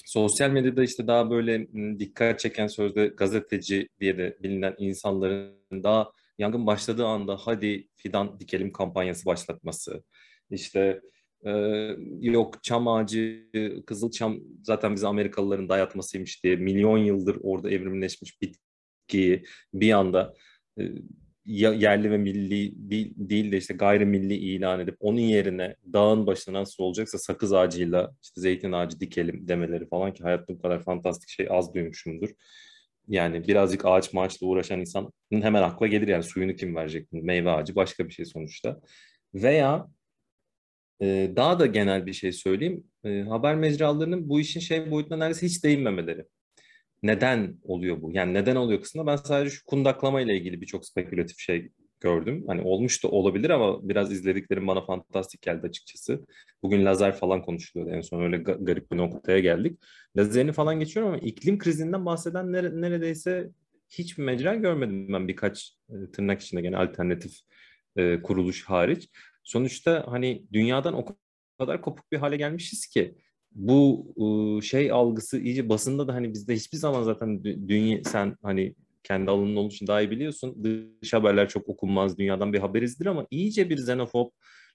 Sosyal 0.09 0.51
medyada 0.51 0.85
işte 0.85 1.07
daha 1.07 1.31
böyle 1.31 1.69
dikkat 1.99 2.41
çeken 2.41 2.67
sözde 2.67 3.07
gazeteci 3.07 3.89
diye 4.01 4.19
de 4.19 4.39
bilinen 4.43 4.75
insanların 4.79 5.83
daha 5.83 6.13
yangın 6.39 6.67
başladığı 6.67 7.07
anda 7.07 7.37
hadi 7.37 7.89
fidan 7.97 8.41
dikelim 8.41 8.73
kampanyası 8.73 9.27
başlatması. 9.27 10.03
İşte 10.51 11.01
e, 11.45 11.51
yok 12.21 12.63
çam 12.63 12.89
ağacı, 12.89 13.49
kızıl 13.87 14.11
çam 14.11 14.39
zaten 14.63 14.95
bize 14.95 15.07
Amerikalıların 15.07 15.69
dayatmasıymış 15.69 16.45
diye 16.45 16.57
milyon 16.57 16.99
yıldır 16.99 17.39
orada 17.43 17.71
evrimleşmiş 17.71 18.43
bitkiyi 18.43 19.45
bir 19.75 19.93
anda 19.93 20.35
e, 20.79 20.83
yerli 21.49 22.11
ve 22.11 22.19
milli 22.19 22.73
değil 23.31 23.53
de 23.53 23.57
işte 23.57 23.75
gayrimilli 23.75 24.35
ilan 24.35 24.81
edip 24.81 24.97
onun 25.01 25.19
yerine 25.19 25.77
dağın 25.93 26.27
başına 26.27 26.61
nasıl 26.61 26.85
olacaksa 26.85 27.19
sakız 27.19 27.53
ağacıyla 27.53 28.15
işte 28.23 28.41
zeytin 28.41 28.73
ağacı 28.73 29.01
dikelim 29.01 29.49
demeleri 29.49 29.89
falan 29.89 30.13
ki 30.15 30.23
hayatta 30.23 30.55
bu 30.55 30.63
kadar 30.63 30.83
fantastik 30.83 31.29
şey 31.29 31.47
az 31.51 31.75
duymuşumdur. 31.75 32.29
Yani 33.09 33.49
birazcık 33.49 33.87
ağaç 33.87 34.13
maaçla 34.13 34.47
uğraşan 34.47 34.81
insanın 34.81 35.13
hemen 35.31 35.63
akla 35.63 35.87
gelir 35.87 36.09
yani 36.09 36.23
suyunu 36.23 36.55
kim 36.55 36.77
verecek? 36.77 37.09
Meyve 37.13 37.51
ağacı 37.51 37.75
başka 37.77 38.09
bir 38.09 38.13
şey 38.13 38.25
sonuçta. 38.25 38.81
Veya 39.35 39.89
e, 41.03 41.33
daha 41.37 41.59
da 41.59 41.67
genel 41.67 42.07
bir 42.07 42.13
şey 42.13 42.33
söyleyeyim. 42.33 42.85
E, 43.05 43.21
haber 43.21 43.57
mecralarının 43.57 44.29
bu 44.29 44.41
işin 44.41 44.61
şey 44.61 44.91
boyutuna 44.91 45.19
neredeyse 45.19 45.47
hiç 45.47 45.65
değinmemeleri 45.65 46.25
neden 47.03 47.59
oluyor 47.63 48.03
bu? 48.03 48.13
Yani 48.13 48.35
neden 48.35 48.57
oluyor 48.57 48.83
kısmında 48.83 49.07
ben 49.07 49.17
sadece 49.17 49.51
şu 49.51 49.65
kundaklama 49.65 50.21
ile 50.21 50.37
ilgili 50.37 50.61
birçok 50.61 50.87
spekülatif 50.87 51.39
şey 51.39 51.71
gördüm. 52.01 52.45
Hani 52.47 52.63
olmuş 52.63 53.05
da 53.05 53.09
olabilir 53.09 53.51
ama 53.51 53.89
biraz 53.89 54.13
izlediklerim 54.13 54.67
bana 54.67 54.81
fantastik 54.85 55.43
geldi 55.43 55.67
açıkçası. 55.67 56.27
Bugün 56.63 56.85
lazer 56.85 57.17
falan 57.17 57.43
konuşuluyordu 57.43 57.97
en 57.97 58.01
son 58.01 58.23
öyle 58.23 58.37
garip 58.39 58.93
bir 58.93 58.97
noktaya 58.97 59.39
geldik. 59.39 59.81
Lazerini 60.17 60.53
falan 60.53 60.81
geçiyorum 60.81 61.13
ama 61.13 61.21
iklim 61.21 61.59
krizinden 61.59 62.07
bahseden 62.07 62.53
nere, 62.53 62.81
neredeyse 62.81 63.51
hiçbir 63.89 64.23
mecra 64.23 64.55
görmedim 64.55 65.13
ben 65.13 65.29
birkaç 65.29 65.77
e, 65.91 66.11
tırnak 66.13 66.41
içinde 66.41 66.61
gene 66.61 66.77
alternatif 66.77 67.33
e, 67.97 68.23
kuruluş 68.23 68.65
hariç. 68.65 69.11
Sonuçta 69.45 70.05
hani 70.09 70.47
dünyadan 70.53 70.95
o 70.95 71.05
kadar 71.59 71.83
kopuk 71.83 72.13
bir 72.13 72.19
hale 72.19 72.37
gelmişiz 72.37 72.87
ki 72.87 73.15
bu 73.59 74.61
şey 74.63 74.93
algısı 74.93 75.41
iyice 75.41 75.69
basında 75.69 76.09
da 76.09 76.15
hani 76.15 76.35
bizde 76.35 76.55
hiçbir 76.55 76.79
zaman 76.79 77.03
zaten 77.03 77.45
dünya 77.45 78.05
sen 78.05 78.37
hani 78.43 78.75
kendi 79.03 79.31
alanın 79.31 79.57
olduğu 79.57 79.75
için 79.75 79.87
daha 79.87 80.01
iyi 80.03 80.11
biliyorsun. 80.11 80.65
Dış 81.03 81.13
haberler 81.13 81.49
çok 81.49 81.69
okunmaz 81.69 82.19
dünyadan 82.19 82.53
bir 82.53 82.59
haberizdir 82.59 83.07
ama 83.07 83.27
iyice 83.31 83.71
bir 83.71 83.79
xenofob 83.79 84.31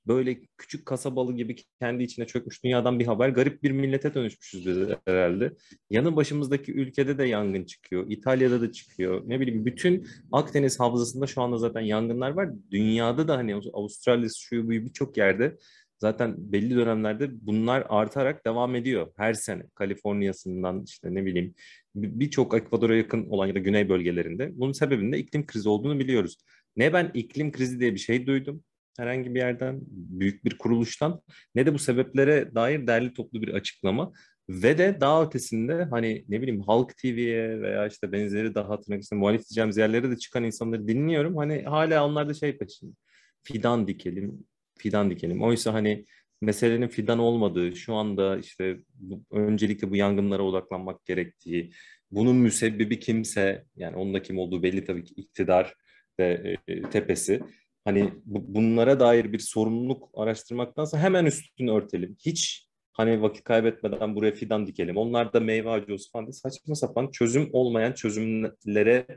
böyle 0.08 0.40
küçük 0.58 0.86
kasabalı 0.86 1.36
gibi 1.36 1.56
kendi 1.80 2.04
içine 2.04 2.28
çökmüş 2.28 2.64
dünyadan 2.64 3.00
bir 3.00 3.06
haber. 3.06 3.30
Garip 3.30 3.64
bir 3.64 3.72
millete 3.72 4.14
dönüşmüşüz 4.14 4.66
biz 4.66 4.78
herhalde. 5.06 5.54
Yanı 5.90 6.16
başımızdaki 6.16 6.74
ülkede 6.74 7.18
de 7.18 7.24
yangın 7.26 7.64
çıkıyor. 7.64 8.06
İtalya'da 8.10 8.62
da 8.62 8.72
çıkıyor. 8.72 9.22
Ne 9.26 9.40
bileyim 9.40 9.66
bütün 9.66 10.08
Akdeniz 10.32 10.80
havzasında 10.80 11.28
şu 11.28 11.42
anda 11.42 11.58
zaten 11.58 11.82
yangınlar 11.82 12.32
var. 12.32 12.50
Dünyada 12.72 13.28
da 13.28 13.38
hani 13.38 13.56
Avustralya, 13.74 14.30
şu 14.38 14.70
birçok 14.70 15.18
yerde 15.18 15.58
zaten 16.00 16.36
belli 16.38 16.76
dönemlerde 16.76 17.30
bunlar 17.32 17.86
artarak 17.90 18.46
devam 18.46 18.76
ediyor 18.76 19.12
her 19.18 19.34
sene. 19.34 19.64
Kaliforniya'sından 19.76 20.84
işte 20.88 21.14
ne 21.14 21.26
bileyim 21.26 21.56
birçok 21.96 22.54
Ekvador'a 22.54 22.96
yakın 22.96 23.30
olan 23.30 23.48
ya 23.48 23.56
da 23.56 23.60
güney 23.60 23.90
bölgelerinde. 23.90 24.52
Bunun 24.54 24.72
sebebinde 24.72 25.18
iklim 25.18 25.46
krizi 25.46 25.70
olduğunu 25.70 26.00
biliyoruz. 26.00 26.38
Ne 26.76 26.94
ben 26.94 27.12
iklim 27.14 27.52
krizi 27.52 27.80
diye 27.80 27.94
bir 27.94 28.00
şey 28.00 28.28
duydum 28.28 28.64
herhangi 28.98 29.36
bir 29.36 29.40
yerden, 29.40 29.80
büyük 29.88 30.46
bir 30.46 30.58
kuruluştan 30.58 31.22
ne 31.56 31.66
de 31.66 31.74
bu 31.74 31.80
sebeplere 31.80 32.56
dair 32.56 32.88
derli 32.88 33.14
toplu 33.14 33.42
bir 33.42 33.54
açıklama. 33.54 34.12
Ve 34.50 34.78
de 34.78 34.98
daha 35.02 35.24
ötesinde 35.24 35.84
hani 35.84 36.26
ne 36.30 36.42
bileyim 36.42 36.62
Halk 36.62 36.98
TV'ye 36.98 37.62
veya 37.62 37.88
işte 37.88 38.12
benzeri 38.12 38.56
daha 38.56 38.82
tırnak 38.82 39.04
içinde 39.04 39.20
muhalif 39.20 39.42
diyeceğimiz 39.50 39.78
yerlere 39.78 40.12
de 40.12 40.18
çıkan 40.18 40.44
insanları 40.44 40.88
dinliyorum. 40.88 41.38
Hani 41.38 41.64
hala 41.64 42.06
onlar 42.06 42.30
da 42.30 42.34
şey 42.34 42.58
peşinde. 42.58 42.96
Fidan 43.44 43.88
dikelim, 43.88 44.46
fidan 44.84 45.10
dikelim. 45.12 45.44
Oysa 45.44 45.74
hani 45.74 46.06
meselenin 46.42 46.88
fidan 46.88 47.20
olmadığı, 47.20 47.76
şu 47.76 47.94
anda 47.94 48.38
işte 48.38 48.78
bu, 48.94 49.24
öncelikle 49.32 49.92
bu 49.92 49.96
yangınlara 49.96 50.44
odaklanmak 50.44 51.06
gerektiği, 51.06 51.72
bunun 52.12 52.36
müsebbibi 52.36 53.00
kimse, 53.00 53.66
yani 53.76 53.96
onun 53.96 54.14
da 54.14 54.22
kim 54.22 54.38
olduğu 54.38 54.64
belli 54.64 54.84
tabii 54.86 55.04
ki 55.04 55.14
iktidar 55.18 55.74
ve 56.20 56.58
e, 56.68 56.82
tepesi. 56.82 57.42
Hani 57.86 58.14
bu, 58.26 58.56
bunlara 58.56 59.00
dair 59.00 59.34
bir 59.34 59.40
sorumluluk 59.40 60.10
araştırmaktansa 60.14 61.00
hemen 61.00 61.26
üstünü 61.26 61.72
örtelim. 61.72 62.16
Hiç 62.26 62.68
hani 62.94 63.22
vakit 63.22 63.44
kaybetmeden 63.44 64.16
buraya 64.16 64.32
fidan 64.32 64.68
dikelim. 64.68 64.98
Onlar 64.98 65.34
da 65.34 65.40
meyve 65.40 65.70
ağacı 65.70 65.94
olsun 65.94 66.12
falan 66.12 66.26
diye 66.26 66.34
saçma 66.34 66.76
sapan 66.76 67.12
çözüm 67.12 67.50
olmayan 67.54 67.94
çözümlere 67.94 69.08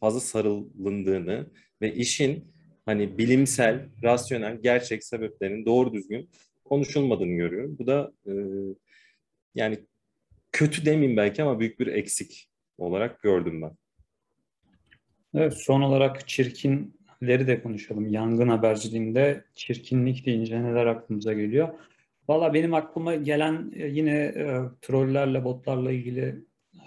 fazla 0.00 0.20
sarılındığını 0.20 1.50
ve 1.82 1.94
işin 1.94 2.53
hani 2.86 3.18
bilimsel, 3.18 3.88
rasyonel, 4.02 4.62
gerçek 4.62 5.04
sebeplerinin 5.04 5.66
doğru 5.66 5.92
düzgün 5.92 6.30
konuşulmadığını 6.64 7.34
görüyorum. 7.34 7.76
Bu 7.78 7.86
da 7.86 8.12
e, 8.26 8.32
yani 9.54 9.78
kötü 10.52 10.86
demeyeyim 10.86 11.16
belki 11.16 11.42
ama 11.42 11.60
büyük 11.60 11.80
bir 11.80 11.86
eksik 11.86 12.48
olarak 12.78 13.22
gördüm 13.22 13.62
ben. 13.62 13.72
Evet, 15.34 15.54
son 15.54 15.80
olarak 15.80 16.28
çirkinleri 16.28 17.46
de 17.46 17.62
konuşalım. 17.62 18.12
Yangın 18.12 18.48
haberciliğinde 18.48 19.44
çirkinlik 19.54 20.26
deyince 20.26 20.62
neler 20.62 20.86
aklımıza 20.86 21.32
geliyor? 21.32 21.68
Valla 22.28 22.54
benim 22.54 22.74
aklıma 22.74 23.14
gelen 23.14 23.72
e, 23.76 23.86
yine 23.86 24.10
e, 24.12 24.60
trollerle, 24.82 25.44
botlarla 25.44 25.92
ilgili 25.92 26.44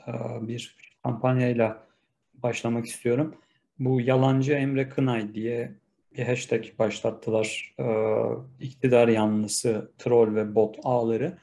e, 0.08 0.12
bir 0.48 0.76
kampanyayla 1.04 1.88
başlamak 2.34 2.86
istiyorum. 2.86 3.36
Bu 3.80 4.02
yalancı 4.02 4.54
Emre 4.54 4.90
Kınay 4.90 5.34
diye 5.34 5.72
bir 6.18 6.24
hashtag 6.24 6.66
başlattılar. 6.80 7.76
E, 7.80 7.86
iktidar 8.60 9.08
yanlısı 9.08 9.92
troll 9.98 10.36
ve 10.36 10.56
bot 10.56 10.76
ağları. 10.84 11.38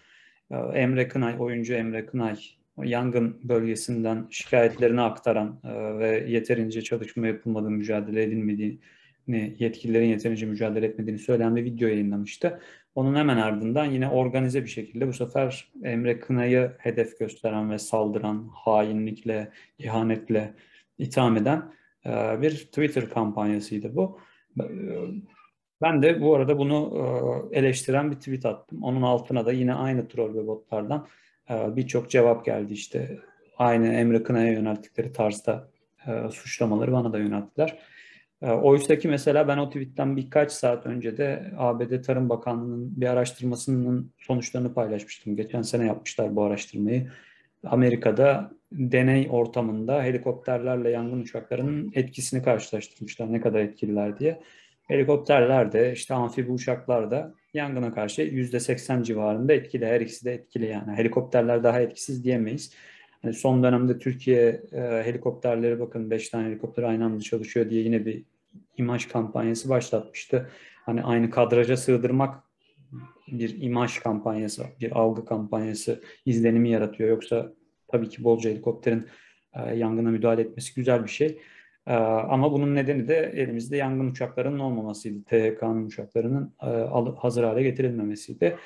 E, 0.50 0.56
Emre 0.56 1.08
Kınay, 1.08 1.36
oyuncu 1.38 1.74
Emre 1.74 2.06
Kınay 2.06 2.36
yangın 2.82 3.40
bölgesinden 3.44 4.26
şikayetlerini 4.30 5.00
aktaran 5.00 5.60
e, 5.64 5.98
ve 5.98 6.24
yeterince 6.28 6.82
çalışma 6.82 7.26
yapılmadığı, 7.26 7.70
mücadele 7.70 8.22
edilmediğini, 8.22 9.56
yetkililerin 9.58 10.06
yeterince 10.06 10.46
mücadele 10.46 10.86
etmediğini 10.86 11.18
söyleyen 11.18 11.56
bir 11.56 11.64
video 11.64 11.88
yayınlamıştı. 11.88 12.60
Onun 12.94 13.14
hemen 13.14 13.36
ardından 13.36 13.84
yine 13.84 14.08
organize 14.08 14.62
bir 14.62 14.68
şekilde 14.68 15.08
bu 15.08 15.12
sefer 15.12 15.72
Emre 15.84 16.20
Kınay'ı 16.20 16.72
hedef 16.78 17.18
gösteren 17.18 17.70
ve 17.70 17.78
saldıran, 17.78 18.50
hainlikle, 18.52 19.50
ihanetle 19.78 20.54
itham 20.98 21.36
eden 21.36 21.72
e, 22.06 22.42
bir 22.42 22.50
Twitter 22.50 23.10
kampanyasıydı 23.10 23.96
bu. 23.96 24.18
Ben 25.82 26.02
de 26.02 26.20
bu 26.20 26.34
arada 26.34 26.58
bunu 26.58 26.92
e, 27.52 27.58
eleştiren 27.58 28.10
bir 28.10 28.16
tweet 28.16 28.46
attım. 28.46 28.82
Onun 28.82 29.02
altına 29.02 29.46
da 29.46 29.52
yine 29.52 29.74
aynı 29.74 30.08
troll 30.08 30.34
ve 30.34 30.46
botlardan 30.46 31.06
e, 31.50 31.76
birçok 31.76 32.10
cevap 32.10 32.44
geldi 32.44 32.72
işte. 32.72 33.18
Aynı 33.58 33.86
Emre 33.86 34.22
Kına'ya 34.22 34.52
yönelttikleri 34.52 35.12
tarzda 35.12 35.70
e, 36.06 36.30
suçlamaları 36.30 36.92
bana 36.92 37.12
da 37.12 37.18
yönelttiler. 37.18 37.78
Oysa 38.40 38.98
ki 38.98 39.08
mesela 39.08 39.48
ben 39.48 39.58
o 39.58 39.68
tweetten 39.68 40.16
birkaç 40.16 40.52
saat 40.52 40.86
önce 40.86 41.16
de 41.16 41.52
ABD 41.56 42.02
Tarım 42.02 42.28
Bakanlığı'nın 42.28 43.00
bir 43.00 43.06
araştırmasının 43.06 44.12
sonuçlarını 44.18 44.74
paylaşmıştım. 44.74 45.36
Geçen 45.36 45.62
sene 45.62 45.86
yapmışlar 45.86 46.36
bu 46.36 46.42
araştırmayı. 46.42 47.10
Amerika'da 47.64 48.50
deney 48.78 49.28
ortamında 49.30 50.02
helikopterlerle 50.02 50.90
yangın 50.90 51.20
uçaklarının 51.20 51.92
etkisini 51.94 52.42
karşılaştırmışlar. 52.42 53.32
Ne 53.32 53.40
kadar 53.40 53.60
etkililer 53.60 54.18
diye. 54.18 54.40
Helikopterler 54.88 55.72
de 55.72 55.92
işte 55.92 56.14
amfibi 56.14 56.52
uçaklar 56.52 57.10
da 57.10 57.34
yangına 57.54 57.94
karşı 57.94 58.22
%80 58.22 59.04
civarında 59.04 59.52
etkili. 59.52 59.86
Her 59.86 60.00
ikisi 60.00 60.24
de 60.24 60.34
etkili 60.34 60.66
yani. 60.66 60.92
Helikopterler 60.96 61.64
daha 61.64 61.80
etkisiz 61.80 62.24
diyemeyiz. 62.24 62.72
Hani 63.22 63.34
son 63.34 63.62
dönemde 63.62 63.98
Türkiye 63.98 64.62
e, 64.72 64.80
helikopterleri 64.80 65.80
bakın 65.80 66.10
5 66.10 66.28
tane 66.28 66.48
helikopter 66.48 66.82
aynı 66.82 67.04
anda 67.04 67.20
çalışıyor 67.20 67.70
diye 67.70 67.82
yine 67.82 68.06
bir 68.06 68.22
imaj 68.76 69.06
kampanyası 69.08 69.68
başlatmıştı. 69.68 70.50
Hani 70.86 71.02
aynı 71.02 71.30
kadraja 71.30 71.76
sığdırmak 71.76 72.44
bir 73.28 73.62
imaj 73.62 73.98
kampanyası, 73.98 74.64
bir 74.80 74.92
algı 74.92 75.24
kampanyası 75.24 76.00
izlenimi 76.26 76.70
yaratıyor. 76.70 77.10
Yoksa 77.10 77.52
tabii 77.88 78.08
ki 78.08 78.24
bolca 78.24 78.50
helikopterin 78.50 79.06
e, 79.54 79.74
yangına 79.74 80.10
müdahale 80.10 80.40
etmesi 80.40 80.74
güzel 80.74 81.04
bir 81.04 81.10
şey. 81.10 81.38
E, 81.86 81.94
ama 81.94 82.52
bunun 82.52 82.74
nedeni 82.74 83.08
de 83.08 83.32
elimizde 83.36 83.76
yangın 83.76 84.10
uçaklarının 84.10 84.58
olmamasıydı. 84.58 85.24
THK'nın 85.24 85.86
uçaklarının 85.86 86.54
e, 86.62 86.66
hazır 87.18 87.44
hale 87.44 87.62
getirilmemesiydi. 87.62 88.56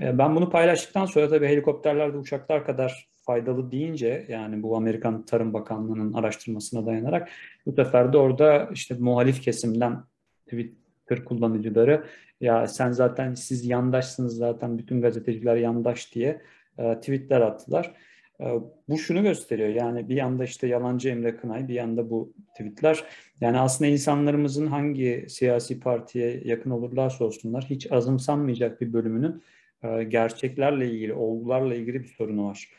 E, 0.00 0.18
ben 0.18 0.36
bunu 0.36 0.50
paylaştıktan 0.50 1.06
sonra 1.06 1.28
tabii 1.28 1.46
helikopterler 1.46 2.12
de 2.12 2.16
uçaklar 2.16 2.64
kadar 2.64 3.08
faydalı 3.26 3.70
deyince 3.70 4.26
yani 4.28 4.62
bu 4.62 4.76
Amerikan 4.76 5.24
Tarım 5.24 5.52
Bakanlığı'nın 5.52 6.12
araştırmasına 6.12 6.86
dayanarak 6.86 7.28
bu 7.66 7.72
sefer 7.72 8.12
de 8.12 8.18
orada 8.18 8.68
işte 8.72 8.94
muhalif 8.98 9.42
kesimden 9.42 10.02
Twitter 10.44 11.24
kullanıcıları 11.24 12.04
ya 12.40 12.66
sen 12.68 12.92
zaten 12.92 13.34
siz 13.34 13.66
yandaşsınız 13.66 14.36
zaten 14.36 14.78
bütün 14.78 15.00
gazeteciler 15.00 15.56
yandaş 15.56 16.14
diye 16.14 16.42
e, 16.78 16.94
tweetler 16.94 17.40
attılar. 17.40 17.94
E, 18.40 18.44
bu 18.88 18.98
şunu 18.98 19.22
gösteriyor 19.22 19.68
yani 19.68 20.08
bir 20.08 20.16
yanda 20.16 20.44
işte 20.44 20.66
yalancı 20.66 21.08
Emre 21.08 21.36
Kınay 21.36 21.68
bir 21.68 21.74
yanda 21.74 22.10
bu 22.10 22.32
tweetler. 22.50 23.04
Yani 23.40 23.58
aslında 23.58 23.90
insanlarımızın 23.90 24.66
hangi 24.66 25.26
siyasi 25.28 25.80
partiye 25.80 26.40
yakın 26.44 26.70
olurlarsa 26.70 27.24
olsunlar 27.24 27.64
hiç 27.70 27.92
azımsanmayacak 27.92 28.80
bir 28.80 28.92
bölümünün 28.92 29.42
e, 29.82 30.04
gerçeklerle 30.04 30.90
ilgili, 30.90 31.14
olgularla 31.14 31.74
ilgili 31.74 32.00
bir 32.00 32.08
sorunu 32.08 32.48
var. 32.48 32.70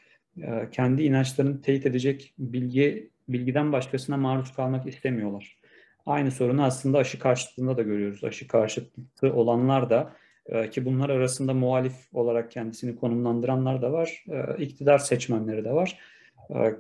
E, 0.42 0.70
kendi 0.72 1.04
inançlarını 1.04 1.62
teyit 1.62 1.86
edecek 1.86 2.34
bilgi 2.40 3.10
bilgiden 3.30 3.72
başkasına 3.72 4.18
maruz 4.18 4.54
kalmak 4.54 4.88
istemiyorlar. 4.88 5.58
Aynı 6.06 6.32
sorunu 6.32 6.64
aslında 6.64 6.98
aşı 6.98 7.20
karşıtlığında 7.20 7.78
da 7.78 7.82
görüyoruz. 7.82 8.24
Aşı 8.24 8.48
karşıtlığı 8.48 9.34
olanlar 9.34 9.90
da 9.90 10.14
ki 10.72 10.86
bunlar 10.86 11.10
arasında 11.10 11.54
muhalif 11.54 12.14
olarak 12.14 12.52
kendisini 12.52 12.96
konumlandıranlar 12.96 13.82
da 13.82 13.92
var, 13.92 14.26
e, 14.30 14.64
iktidar 14.64 14.98
seçmenleri 14.98 15.66
de 15.66 15.72
var. 15.72 16.00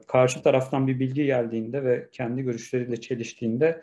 Karşı 0.07 0.43
taraftan 0.43 0.88
bir 0.88 1.00
bilgi 1.00 1.25
geldiğinde 1.25 1.83
ve 1.83 2.07
kendi 2.12 2.41
görüşleriyle 2.41 3.01
çeliştiğinde 3.01 3.81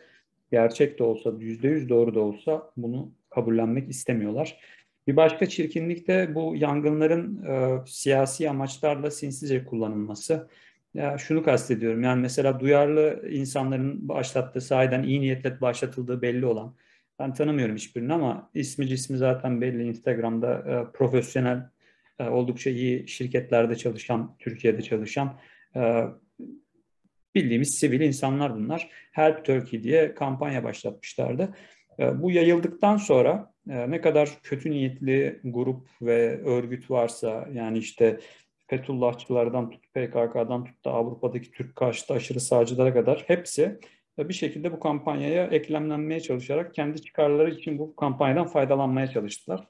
gerçek 0.51 0.99
de 0.99 1.03
olsa, 1.03 1.33
yüzde 1.39 1.67
yüz 1.67 1.89
doğru 1.89 2.15
da 2.15 2.19
olsa 2.19 2.71
bunu 2.77 3.11
kabullenmek 3.29 3.89
istemiyorlar. 3.89 4.59
Bir 5.07 5.15
başka 5.15 5.45
çirkinlik 5.45 6.07
de 6.07 6.35
bu 6.35 6.55
yangınların 6.55 7.45
e, 7.45 7.79
siyasi 7.87 8.49
amaçlarla 8.49 9.11
sinsizce 9.11 9.65
kullanılması. 9.65 10.47
Ya 10.93 11.17
şunu 11.17 11.43
kastediyorum 11.43 12.03
yani 12.03 12.21
mesela 12.21 12.59
duyarlı 12.59 13.29
insanların 13.29 14.09
başlattığı 14.09 14.61
sahiden 14.61 15.03
iyi 15.03 15.21
niyetle 15.21 15.61
başlatıldığı 15.61 16.21
belli 16.21 16.45
olan 16.45 16.75
ben 17.19 17.33
tanımıyorum 17.33 17.75
hiçbirini 17.75 18.13
ama 18.13 18.49
ismi 18.53 18.87
cismi 18.87 19.17
zaten 19.17 19.61
belli 19.61 19.83
Instagram'da 19.83 20.57
e, 20.57 20.91
profesyonel 20.91 21.69
e, 22.19 22.23
oldukça 22.23 22.69
iyi 22.69 23.07
şirketlerde 23.07 23.75
çalışan 23.75 24.35
Türkiye'de 24.39 24.81
çalışan 24.81 25.39
e, 25.75 26.03
bildiğimiz 27.35 27.75
sivil 27.75 28.01
insanlar 28.01 28.55
bunlar. 28.55 28.89
Help 29.11 29.45
Turkey 29.45 29.83
diye 29.83 30.15
kampanya 30.15 30.63
başlatmışlardı. 30.63 31.55
E, 31.99 32.21
bu 32.21 32.31
yayıldıktan 32.31 32.97
sonra 32.97 33.53
e, 33.69 33.91
ne 33.91 34.01
kadar 34.01 34.29
kötü 34.43 34.71
niyetli 34.71 35.39
grup 35.43 35.87
ve 36.01 36.41
örgüt 36.43 36.91
varsa 36.91 37.47
yani 37.53 37.77
işte 37.77 38.19
Fethullahçılardan 38.67 39.69
tut 39.69 39.83
PKK'dan 39.93 40.65
tut 40.65 40.85
da 40.85 40.91
Avrupa'daki 40.91 41.51
Türk 41.51 41.75
karşıtı 41.75 42.13
aşırı 42.13 42.39
sağcılara 42.39 42.93
kadar 42.93 43.23
hepsi 43.27 43.79
bir 44.17 44.33
şekilde 44.33 44.71
bu 44.71 44.79
kampanyaya 44.79 45.47
eklemlenmeye 45.47 46.19
çalışarak 46.19 46.73
kendi 46.73 47.01
çıkarları 47.01 47.51
için 47.51 47.79
bu 47.79 47.95
kampanyadan 47.95 48.47
faydalanmaya 48.47 49.07
çalıştılar. 49.07 49.67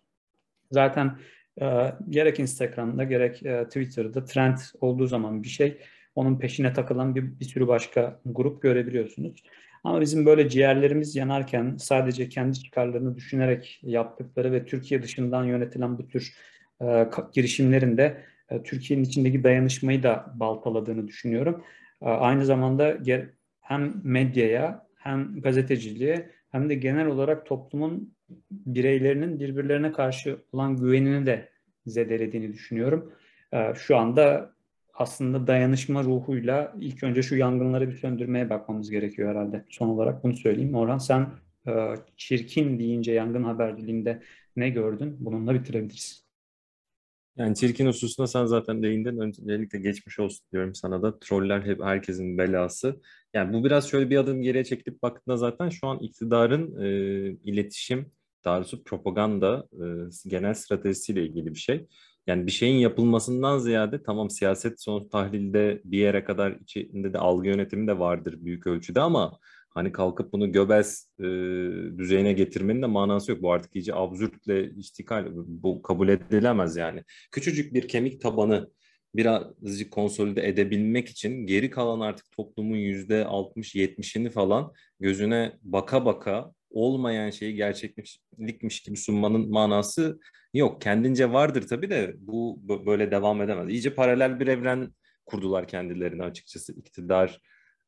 Zaten 0.72 1.18
e, 1.62 1.94
gerek 2.10 2.40
Instagram'da 2.40 3.04
gerek 3.04 3.46
e, 3.46 3.64
Twitter'da 3.64 4.26
trend 4.26 4.58
olduğu 4.82 5.08
zaman 5.08 5.44
bir 5.44 5.48
şey 5.48 5.78
onun 6.16 6.40
peşine 6.40 6.74
takılan 6.74 7.16
bir, 7.16 7.40
bir 7.40 7.46
sürü 7.46 7.68
başka 7.68 8.20
grup 8.26 8.62
görebiliyorsunuz. 8.62 9.44
Ama 9.84 10.02
bizim 10.02 10.26
böyle 10.26 10.50
ciğerlerimiz 10.50 11.16
yanarken 11.16 11.76
sadece 11.80 12.30
kendi 12.30 12.60
çıkarlarını 12.60 13.16
düşünerek 13.16 13.80
yaptıkları 13.84 14.52
ve 14.52 14.66
Türkiye 14.66 15.04
dışından 15.04 15.44
yönetilen 15.44 15.98
bu 15.98 16.08
tür 16.08 16.36
e, 16.82 17.08
girişimlerin 17.34 17.98
de 17.98 18.24
e, 18.50 18.64
Türkiye'nin 18.64 19.04
içindeki 19.04 19.44
dayanışmayı 19.44 20.04
da 20.04 20.34
baltaladığını 20.36 21.08
düşünüyorum. 21.08 21.64
E, 22.02 22.06
aynı 22.06 22.46
zamanda 22.46 22.98
hem 23.66 24.02
medyaya 24.04 24.88
hem 24.96 25.42
gazeteciliğe 25.42 26.32
hem 26.52 26.70
de 26.70 26.76
genel 26.76 27.08
olarak 27.08 27.46
toplumun 27.46 28.16
bireylerinin 28.52 29.40
birbirlerine 29.40 29.92
karşı 29.92 30.38
olan 30.52 30.78
güvenini 30.78 31.26
de 31.26 31.50
zedelediğini 31.86 32.54
düşünüyorum. 32.54 33.14
E, 33.54 33.74
şu 33.76 33.98
anda 33.98 34.56
aslında 34.94 35.48
dayanışma 35.48 36.04
ruhuyla 36.04 36.74
ilk 36.80 37.04
önce 37.04 37.22
şu 37.22 37.36
yangınları 37.36 37.88
bir 37.88 37.96
söndürmeye 37.96 38.50
bakmamız 38.50 38.92
gerekiyor 38.92 39.30
herhalde. 39.30 39.66
Son 39.70 39.90
olarak 39.90 40.24
bunu 40.24 40.34
söyleyeyim. 40.34 40.76
Orhan 40.76 40.98
sen 40.98 41.28
e, 41.68 41.94
çirkin 42.18 42.80
deyince 42.80 43.12
yangın 43.12 43.44
haberciliğinde 43.44 44.22
ne 44.56 44.70
gördün? 44.70 45.18
Bununla 45.20 45.54
bitirebiliriz. 45.54 46.25
Yani 47.38 47.56
çirkin 47.56 47.88
hususuna 47.88 48.28
sen 48.28 48.46
zaten 48.46 48.84
değindin. 48.84 49.18
Öncelikle 49.20 49.80
geçmiş 49.80 50.20
olsun 50.20 50.46
diyorum 50.52 50.76
sana 50.76 51.02
da. 51.02 51.20
Troller 51.20 51.62
hep 51.62 51.84
herkesin 51.84 52.38
belası. 52.38 53.02
Yani 53.34 53.54
bu 53.54 53.64
biraz 53.66 53.90
şöyle 53.90 54.10
bir 54.10 54.18
adım 54.18 54.42
geriye 54.42 54.64
çekilip 54.64 55.02
baktığında 55.02 55.38
zaten 55.38 55.70
şu 55.70 55.88
an 55.88 56.00
iktidarın 56.00 56.82
e, 56.82 56.88
iletişim, 57.44 58.12
daha 58.46 58.58
doğrusu 58.58 58.84
propaganda 58.84 59.68
e, 59.74 59.86
genel 60.30 60.54
stratejisiyle 60.54 61.26
ilgili 61.26 61.54
bir 61.54 61.60
şey. 61.60 61.88
Yani 62.28 62.48
bir 62.48 62.52
şeyin 62.52 62.78
yapılmasından 62.78 63.58
ziyade 63.58 64.04
tamam 64.04 64.30
siyaset 64.30 64.82
sonuç 64.82 65.12
tahlilde 65.12 65.82
bir 65.86 65.98
yere 65.98 66.24
kadar 66.24 66.52
içinde 66.52 67.14
de 67.14 67.18
algı 67.18 67.48
yönetimi 67.48 67.88
de 67.88 68.00
vardır 68.00 68.36
büyük 68.40 68.68
ölçüde 68.68 69.02
ama 69.02 69.40
hani 69.76 69.92
kalkıp 69.92 70.34
bunu 70.34 70.52
Göbez 70.52 71.10
e, 71.20 71.24
düzeyine 71.98 72.34
getirmenin 72.34 72.82
de 72.82 72.86
manası 72.86 73.32
yok. 73.32 73.42
Bu 73.42 73.52
artık 73.52 73.76
iyice 73.76 73.96
absürtle 73.96 74.72
iştikal, 74.72 75.26
bu 75.36 75.82
kabul 75.82 76.10
edilemez 76.10 76.76
yani. 76.76 77.04
Küçücük 77.32 77.74
bir 77.74 77.88
kemik 77.88 78.22
tabanı 78.22 78.70
birazcık 79.16 79.92
konsolide 79.92 80.48
edebilmek 80.48 81.10
için 81.10 81.48
geri 81.48 81.70
kalan 81.70 82.00
artık 82.00 82.32
toplumun 82.32 82.76
yüzde 82.76 83.22
60-70'ini 83.22 84.30
falan 84.30 84.74
gözüne 85.00 85.58
baka 85.62 86.06
baka 86.06 86.52
olmayan 86.70 87.30
şeyi 87.30 87.56
gerçeklikmiş 87.56 88.82
gibi 88.84 88.98
sunmanın 88.98 89.50
manası 89.50 90.20
yok. 90.54 90.82
Kendince 90.82 91.34
vardır 91.34 91.68
tabii 91.68 91.90
de 91.90 92.14
bu 92.18 92.60
böyle 92.86 93.12
devam 93.12 93.42
edemez. 93.42 93.70
İyice 93.70 93.96
paralel 93.96 94.40
bir 94.40 94.48
evren 94.48 94.94
kurdular 95.26 95.68
kendilerine 95.68 96.24
açıkçası 96.24 96.74
iktidar 96.74 97.42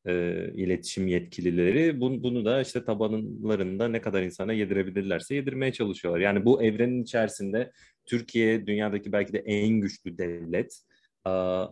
e, 0.08 0.44
iletişim 0.54 1.08
yetkilileri. 1.08 2.00
Bunu, 2.00 2.22
bunu 2.22 2.44
da 2.44 2.60
işte 2.62 2.84
tabanlarında 2.84 3.88
ne 3.88 4.00
kadar 4.00 4.22
insana 4.22 4.52
yedirebilirlerse 4.52 5.34
yedirmeye 5.34 5.72
çalışıyorlar. 5.72 6.20
Yani 6.20 6.44
bu 6.44 6.62
evrenin 6.62 7.02
içerisinde 7.02 7.72
Türkiye 8.06 8.66
dünyadaki 8.66 9.12
belki 9.12 9.32
de 9.32 9.38
en 9.38 9.80
güçlü 9.80 10.18
devlet 10.18 10.82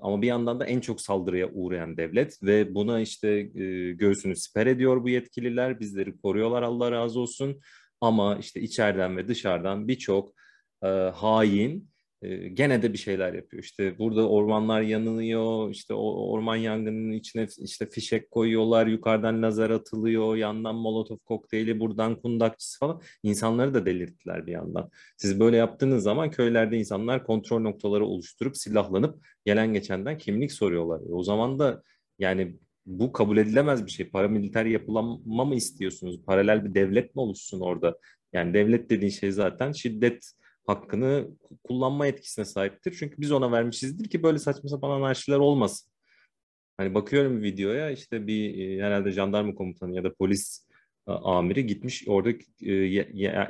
ama 0.03 0.23
bir 0.23 0.27
yandan 0.27 0.61
da 0.61 0.67
en 0.67 0.81
çok 0.81 1.01
saldırıya 1.01 1.49
uğrayan 1.53 1.97
devlet 1.97 2.43
ve 2.43 2.75
buna 2.75 3.01
işte 3.01 3.29
e, 3.29 3.93
göğsünü 3.93 4.37
siper 4.37 4.67
ediyor 4.67 5.05
bu 5.05 5.09
yetkililer. 5.09 5.81
Bizleri 5.81 6.17
koruyorlar 6.17 6.63
Allah 6.63 6.93
razı 6.93 7.21
olsun. 7.21 7.61
Ama 8.01 8.39
işte 8.41 8.61
içeriden 8.61 9.17
ve 9.17 9.29
dışarıdan 9.29 9.89
birçok 9.89 10.35
e, 10.83 10.87
hain 11.15 11.89
gene 12.53 12.83
de 12.83 12.93
bir 12.93 12.99
şeyler 12.99 13.33
yapıyor. 13.33 13.63
İşte 13.63 13.99
burada 13.99 14.29
ormanlar 14.29 14.81
yanılıyor, 14.81 15.71
işte 15.71 15.95
orman 15.95 16.57
yangınının 16.57 17.13
içine 17.13 17.47
işte 17.59 17.87
fişek 17.87 18.31
koyuyorlar, 18.31 18.87
yukarıdan 18.87 19.43
lazer 19.43 19.71
atılıyor, 19.71 20.37
yandan 20.37 20.75
molotof 20.75 21.25
kokteyli, 21.25 21.81
buradan 21.81 22.21
kundakçısı 22.21 22.79
falan. 22.79 23.03
İnsanları 23.23 23.75
da 23.75 23.87
delirttiler 23.87 24.47
bir 24.47 24.53
yandan. 24.53 24.91
Siz 25.17 25.41
böyle 25.41 25.57
yaptığınız 25.57 26.03
zaman 26.03 26.31
köylerde 26.31 26.79
insanlar 26.79 27.27
kontrol 27.27 27.61
noktaları 27.61 28.07
oluşturup 28.07 28.57
silahlanıp 28.57 29.27
gelen 29.45 29.73
geçenden 29.73 30.19
kimlik 30.19 30.53
soruyorlar. 30.53 31.01
E, 31.01 31.13
o 31.13 31.23
zaman 31.23 31.59
da 31.59 31.83
yani 32.19 32.57
bu 32.87 33.13
kabul 33.13 33.37
edilemez 33.37 33.87
bir 33.87 33.91
şey. 33.91 34.09
Paramiliter 34.09 34.65
yapılanma 34.65 35.45
mı 35.45 35.55
istiyorsunuz? 35.55 36.21
Paralel 36.27 36.65
bir 36.65 36.75
devlet 36.75 37.15
mi 37.15 37.21
oluşsun 37.21 37.61
orada? 37.61 37.99
Yani 38.33 38.55
devlet 38.55 38.91
dediğin 38.91 39.13
şey 39.13 39.33
zaten 39.33 39.73
şiddet 39.73 40.33
hakkını 40.67 41.29
kullanma 41.65 42.07
etkisine 42.07 42.45
sahiptir. 42.45 42.97
Çünkü 42.99 43.21
biz 43.21 43.33
ona 43.33 43.53
vermişizdir 43.53 44.11
ki 44.11 44.23
böyle 44.23 44.39
saçma 44.39 44.69
sapan 44.69 44.91
anarşiler 44.91 45.39
olmasın. 45.39 45.91
Hani 46.77 46.95
bakıyorum 46.95 47.43
videoya 47.43 47.91
işte 47.91 48.27
bir 48.27 48.59
e, 48.59 48.83
herhalde 48.83 49.11
jandarma 49.13 49.55
komutanı 49.55 49.97
ya 49.97 50.05
da 50.05 50.15
polis 50.15 50.67
amiri 51.07 51.67
gitmiş 51.67 52.05
orada 52.09 52.31
e, 52.61 52.73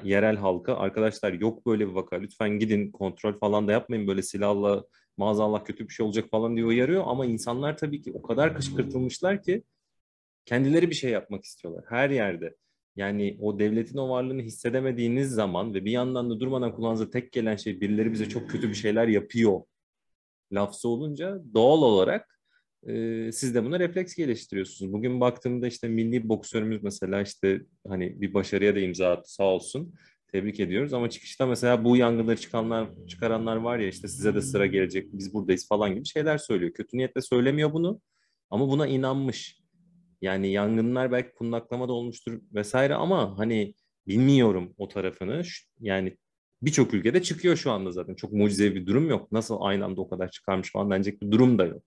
yerel 0.03 0.37
halka 0.37 0.77
arkadaşlar 0.77 1.33
yok 1.33 1.67
böyle 1.67 1.89
bir 1.89 1.93
vaka 1.93 2.17
lütfen 2.17 2.59
gidin 2.59 2.91
kontrol 2.91 3.39
falan 3.39 3.69
da 3.69 3.73
yapmayın 3.73 4.07
böyle 4.07 4.23
silahla 4.23 4.85
maazallah 5.17 5.65
kötü 5.65 5.89
bir 5.89 5.93
şey 5.93 6.07
olacak 6.07 6.31
falan 6.31 6.57
diye 6.57 6.67
uyarıyor 6.67 7.05
ama 7.07 7.27
insanlar 7.27 7.77
tabii 7.77 8.03
ki 8.03 8.13
o 8.13 8.23
kadar 8.23 8.57
kışkırtılmışlar 8.57 9.43
ki 9.43 9.63
kendileri 10.45 10.91
bir 10.91 10.95
şey 10.95 11.11
yapmak 11.11 11.45
istiyorlar 11.45 11.85
her 11.89 12.11
yerde. 12.11 12.57
Yani 12.97 13.39
o 13.41 13.59
devletin 13.59 13.99
o 13.99 14.09
varlığını 14.09 14.43
hissedemediğiniz 14.43 15.31
zaman 15.31 15.75
ve 15.75 15.85
bir 15.85 15.91
yandan 15.91 16.31
da 16.31 16.41
durmadan 16.41 16.75
kulağınıza 16.75 17.11
tek 17.11 17.33
gelen 17.33 17.57
şey 17.57 17.81
birileri 17.81 18.13
bize 18.13 18.29
çok 18.29 18.51
kötü 18.51 18.69
bir 18.69 18.75
şeyler 18.75 19.09
yapıyor 19.09 19.61
lafzı 20.53 20.89
olunca 20.89 21.43
doğal 21.55 21.83
olarak 21.83 22.41
e, 22.87 23.33
siz 23.33 23.55
de 23.55 23.65
buna 23.65 23.81
refleks 23.81 24.15
geliştiriyorsunuz. 24.15 24.93
Bugün 24.93 25.21
baktığımda 25.21 25.67
işte 25.67 25.89
milli 25.89 26.29
boksörümüz 26.29 26.83
mesela 26.83 27.23
işte 27.23 27.63
hani 27.89 28.21
bir 28.21 28.35
başarıya 28.35 28.75
da 28.75 28.79
imza 28.81 29.13
attı 29.13 29.33
sağ 29.35 29.45
olsun. 29.45 29.95
Tebrik 30.33 30.61
ediyoruz 30.61 30.93
ama 30.93 31.11
çıkışta 31.11 31.47
mesela 31.47 31.85
bu 31.85 31.97
yangınları 31.97 32.37
çıkanlar, 32.37 32.89
çıkaranlar 33.09 33.57
var 33.57 33.79
ya 33.79 33.89
işte 33.89 34.09
size 34.09 34.35
de 34.35 34.43
sıra 34.43 34.67
gelecek 34.67 35.13
biz 35.13 35.35
buradayız 35.35 35.69
falan 35.69 35.95
gibi 35.95 36.05
şeyler 36.05 36.39
söylüyor. 36.39 36.73
Kötü 36.73 36.97
niyetle 36.97 37.21
söylemiyor 37.21 37.73
bunu 37.73 38.01
ama 38.51 38.69
buna 38.69 38.87
inanmış. 38.87 39.66
Yani 40.23 40.53
yangınlar 40.53 41.13
belki 41.13 41.33
kundaklama 41.33 41.89
da 41.89 41.93
olmuştur 41.93 42.41
vesaire 42.55 42.95
ama 42.95 43.39
hani 43.39 43.75
bilmiyorum 44.07 44.75
o 44.79 44.89
tarafını. 44.89 45.43
Yani 45.81 46.17
birçok 46.63 46.95
ülkede 46.95 47.23
çıkıyor 47.23 47.57
şu 47.57 47.71
anda 47.71 47.91
zaten. 47.91 48.15
Çok 48.15 48.33
mucizevi 48.33 48.75
bir 48.75 48.87
durum 48.87 49.11
yok. 49.11 49.33
Nasıl 49.33 49.57
aynı 49.61 49.85
anda 49.85 50.01
o 50.01 50.09
kadar 50.09 50.31
çıkarmış 50.31 50.73
falan 50.73 50.91
denecek 50.91 51.23
bir 51.23 51.31
durum 51.31 51.59
da 51.59 51.67
yok. 51.67 51.83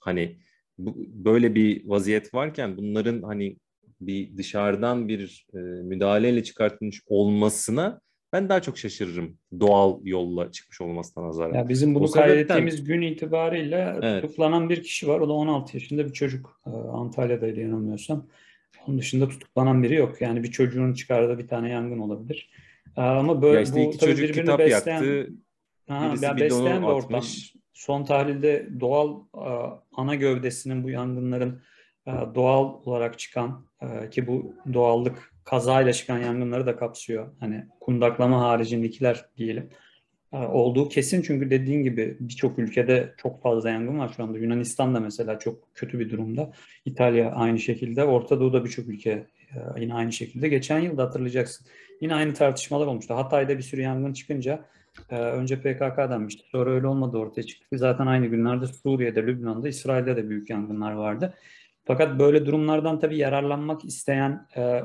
Hani 0.00 0.38
bu, 0.78 0.96
böyle 0.98 1.54
bir 1.54 1.88
vaziyet 1.88 2.34
varken 2.34 2.76
bunların 2.76 3.22
hani 3.22 3.56
bir 4.00 4.36
dışarıdan 4.36 5.08
bir 5.08 5.46
e, 5.54 5.58
müdahaleyle 5.58 6.44
çıkartılmış 6.44 7.02
olmasına 7.06 8.00
ben 8.32 8.48
daha 8.48 8.62
çok 8.62 8.78
şaşırırım 8.78 9.38
doğal 9.60 10.00
yolla 10.04 10.52
çıkmış 10.52 10.80
olmasına 10.80 11.28
nazaran. 11.28 11.54
Ya 11.54 11.68
bizim 11.68 11.94
bunu 11.94 12.10
kaydettiğimiz 12.10 12.84
gün 12.84 13.02
itibariyle 13.02 13.94
evet. 14.02 14.22
tutuklanan 14.22 14.70
bir 14.70 14.82
kişi 14.82 15.08
var. 15.08 15.20
O 15.20 15.28
da 15.28 15.32
16 15.32 15.76
yaşında 15.76 16.06
bir 16.06 16.12
çocuk. 16.12 16.60
E, 16.66 16.70
Antalya'daydı 16.70 17.60
yanılmıyorsam. 17.60 18.26
Onun 18.86 18.98
dışında 18.98 19.28
tutuklanan 19.28 19.82
biri 19.82 19.94
yok. 19.94 20.20
Yani 20.20 20.42
bir 20.42 20.50
çocuğun 20.50 20.94
çıkardığı 20.94 21.38
bir 21.38 21.48
tane 21.48 21.70
yangın 21.70 21.98
olabilir. 21.98 22.50
E, 22.96 23.00
ama 23.00 23.42
böyle 23.42 23.56
ya 23.56 23.62
işte 23.62 23.76
bu 23.76 23.80
iki 23.80 23.98
çocuk 23.98 24.34
kitap 24.34 24.58
besleyen, 24.58 25.02
yaktı. 25.02 25.32
Ha, 25.88 26.10
birisi 26.10 26.36
bir 26.36 26.40
besleyen 26.40 26.82
bir 26.82 26.86
ortam. 26.86 27.22
Son 27.72 28.04
tahlilde 28.04 28.68
doğal 28.80 29.20
ana 29.92 30.14
gövdesinin 30.14 30.84
bu 30.84 30.90
yangınların 30.90 31.62
doğal 32.34 32.64
olarak 32.84 33.18
çıkan 33.18 33.67
ki 34.10 34.26
bu 34.26 34.54
doğallık 34.74 35.32
kazayla 35.44 35.92
çıkan 35.92 36.18
yangınları 36.18 36.66
da 36.66 36.76
kapsıyor. 36.76 37.32
Hani 37.40 37.64
kundaklama 37.80 38.40
haricindekiler 38.40 39.24
diyelim. 39.36 39.68
Olduğu 40.32 40.88
kesin 40.88 41.22
çünkü 41.22 41.50
dediğin 41.50 41.82
gibi 41.82 42.16
birçok 42.20 42.58
ülkede 42.58 43.14
çok 43.16 43.42
fazla 43.42 43.70
yangın 43.70 43.98
var 43.98 44.12
şu 44.16 44.22
anda. 44.22 44.38
Yunanistan 44.38 44.94
da 44.94 45.00
mesela 45.00 45.38
çok 45.38 45.74
kötü 45.74 45.98
bir 45.98 46.10
durumda. 46.10 46.52
İtalya 46.84 47.30
aynı 47.30 47.58
şekilde. 47.58 48.04
Orta 48.04 48.40
Doğu'da 48.40 48.64
birçok 48.64 48.88
ülke 48.88 49.26
yine 49.78 49.94
aynı 49.94 50.12
şekilde. 50.12 50.48
Geçen 50.48 50.78
yıl 50.78 50.96
da 50.96 51.02
hatırlayacaksın. 51.02 51.66
Yine 52.00 52.14
aynı 52.14 52.34
tartışmalar 52.34 52.86
olmuştu. 52.86 53.14
Hatay'da 53.14 53.58
bir 53.58 53.62
sürü 53.62 53.80
yangın 53.80 54.12
çıkınca 54.12 54.64
önce 55.10 55.60
PKK 55.60 55.98
denmişti. 55.98 56.42
Sonra 56.50 56.70
öyle 56.70 56.86
olmadı 56.86 57.16
ortaya 57.16 57.42
çıktı. 57.42 57.78
Zaten 57.78 58.06
aynı 58.06 58.26
günlerde 58.26 58.66
Suriye'de, 58.66 59.22
Lübnan'da, 59.22 59.68
İsrail'de 59.68 60.16
de 60.16 60.28
büyük 60.28 60.50
yangınlar 60.50 60.92
vardı. 60.92 61.34
Fakat 61.88 62.18
böyle 62.18 62.46
durumlardan 62.46 63.00
tabii 63.00 63.18
yararlanmak 63.18 63.84
isteyen 63.84 64.46
e, 64.56 64.82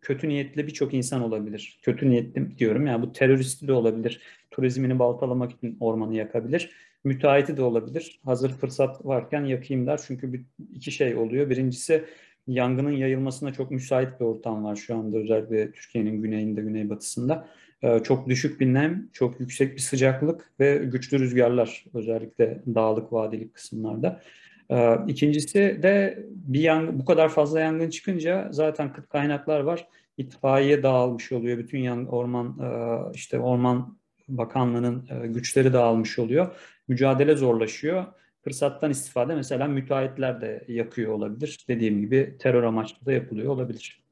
kötü 0.00 0.28
niyetli 0.28 0.66
birçok 0.66 0.94
insan 0.94 1.22
olabilir. 1.22 1.78
Kötü 1.82 2.10
niyetli 2.10 2.58
diyorum 2.58 2.86
ya 2.86 2.92
yani 2.92 3.02
bu 3.02 3.12
teröristi 3.12 3.68
de 3.68 3.72
olabilir. 3.72 4.20
Turizmini 4.50 4.98
baltalamak 4.98 5.52
için 5.52 5.76
ormanı 5.80 6.14
yakabilir. 6.14 6.70
Müteahhiti 7.04 7.56
de 7.56 7.62
olabilir. 7.62 8.20
Hazır 8.24 8.50
fırsat 8.50 9.06
varken 9.06 9.44
yakayım 9.44 9.86
der. 9.86 10.00
Çünkü 10.06 10.44
iki 10.74 10.92
şey 10.92 11.16
oluyor. 11.16 11.50
Birincisi 11.50 12.04
yangının 12.46 12.90
yayılmasına 12.90 13.52
çok 13.52 13.70
müsait 13.70 14.20
bir 14.20 14.24
ortam 14.24 14.64
var 14.64 14.76
şu 14.76 14.96
anda 14.96 15.18
özellikle 15.18 15.72
Türkiye'nin 15.72 16.22
güneyinde, 16.22 16.60
güneybatısında. 16.60 17.48
Ee, 17.82 18.00
çok 18.04 18.28
düşük 18.28 18.60
bir 18.60 18.74
nem, 18.74 19.08
çok 19.12 19.40
yüksek 19.40 19.74
bir 19.74 19.80
sıcaklık 19.80 20.50
ve 20.60 20.76
güçlü 20.76 21.18
rüzgarlar 21.18 21.84
özellikle 21.94 22.62
dağlık 22.74 23.12
vadilik 23.12 23.54
kısımlarda. 23.54 24.20
Ee, 24.70 24.98
ikincisi 25.08 25.78
de 25.82 26.24
bir 26.30 26.60
yangın, 26.60 26.98
bu 26.98 27.04
kadar 27.04 27.28
fazla 27.28 27.60
yangın 27.60 27.90
çıkınca 27.90 28.48
zaten 28.50 28.92
kıt 28.92 29.08
kaynaklar 29.08 29.60
var. 29.60 29.88
İtfaiye 30.16 30.82
dağılmış 30.82 31.32
oluyor. 31.32 31.58
Bütün 31.58 31.78
yan, 31.78 32.06
orman 32.06 32.58
e, 32.62 32.68
işte 33.14 33.38
orman 33.38 33.98
bakanlığının 34.28 35.08
e, 35.10 35.26
güçleri 35.26 35.72
dağılmış 35.72 36.18
oluyor. 36.18 36.56
Mücadele 36.88 37.36
zorlaşıyor. 37.36 38.04
Fırsattan 38.44 38.90
istifade 38.90 39.34
mesela 39.34 39.68
müteahhitler 39.68 40.40
de 40.40 40.64
yakıyor 40.68 41.12
olabilir. 41.12 41.64
Dediğim 41.68 42.00
gibi 42.00 42.36
terör 42.38 42.62
amaçlı 42.62 43.06
da 43.06 43.12
yapılıyor 43.12 43.52
olabilir. 43.52 44.04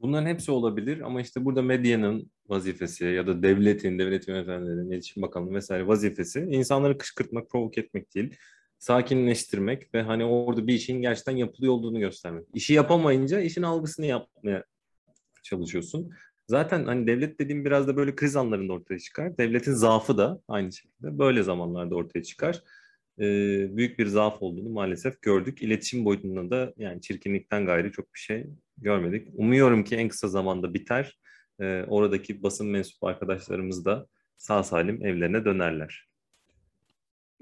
Bunların 0.00 0.26
hepsi 0.26 0.50
olabilir 0.50 1.00
ama 1.00 1.20
işte 1.20 1.44
burada 1.44 1.62
medyanın 1.62 2.30
vazifesi 2.48 3.04
ya 3.04 3.26
da 3.26 3.42
devletin, 3.42 3.98
devlet 3.98 4.28
yönetmenlerinin, 4.28 4.90
iletişim 4.90 5.22
bakanlığı 5.22 5.54
vesaire 5.54 5.86
vazifesi 5.86 6.40
insanları 6.40 6.98
kışkırtmak, 6.98 7.50
provoke 7.50 7.80
etmek 7.80 8.14
değil 8.14 8.36
sakinleştirmek 8.82 9.94
ve 9.94 10.02
hani 10.02 10.24
orada 10.24 10.66
bir 10.66 10.74
işin 10.74 11.02
gerçekten 11.02 11.36
yapılıyor 11.36 11.72
olduğunu 11.72 12.00
göstermek. 12.00 12.46
İşi 12.54 12.74
yapamayınca 12.74 13.40
işin 13.40 13.62
algısını 13.62 14.06
yapmaya 14.06 14.64
çalışıyorsun. 15.42 16.10
Zaten 16.48 16.84
hani 16.84 17.06
devlet 17.06 17.38
dediğim 17.38 17.64
biraz 17.64 17.88
da 17.88 17.96
böyle 17.96 18.14
kriz 18.14 18.36
anlarında 18.36 18.72
ortaya 18.72 18.98
çıkar. 18.98 19.38
Devletin 19.38 19.72
zaafı 19.72 20.18
da 20.18 20.40
aynı 20.48 20.72
şekilde 20.72 21.18
böyle 21.18 21.42
zamanlarda 21.42 21.94
ortaya 21.94 22.22
çıkar. 22.22 22.62
Ee, 23.18 23.76
büyük 23.76 23.98
bir 23.98 24.06
zaaf 24.06 24.42
olduğunu 24.42 24.68
maalesef 24.68 25.22
gördük. 25.22 25.62
İletişim 25.62 26.04
boyutunda 26.04 26.50
da 26.50 26.74
yani 26.76 27.00
çirkinlikten 27.00 27.66
gayrı 27.66 27.92
çok 27.92 28.14
bir 28.14 28.18
şey 28.18 28.46
görmedik. 28.78 29.28
Umuyorum 29.34 29.84
ki 29.84 29.96
en 29.96 30.08
kısa 30.08 30.28
zamanda 30.28 30.74
biter. 30.74 31.18
Ee, 31.60 31.84
oradaki 31.88 32.42
basın 32.42 32.66
mensup 32.66 33.04
arkadaşlarımız 33.04 33.84
da 33.84 34.06
sağ 34.36 34.62
salim 34.62 35.06
evlerine 35.06 35.44
dönerler. 35.44 36.11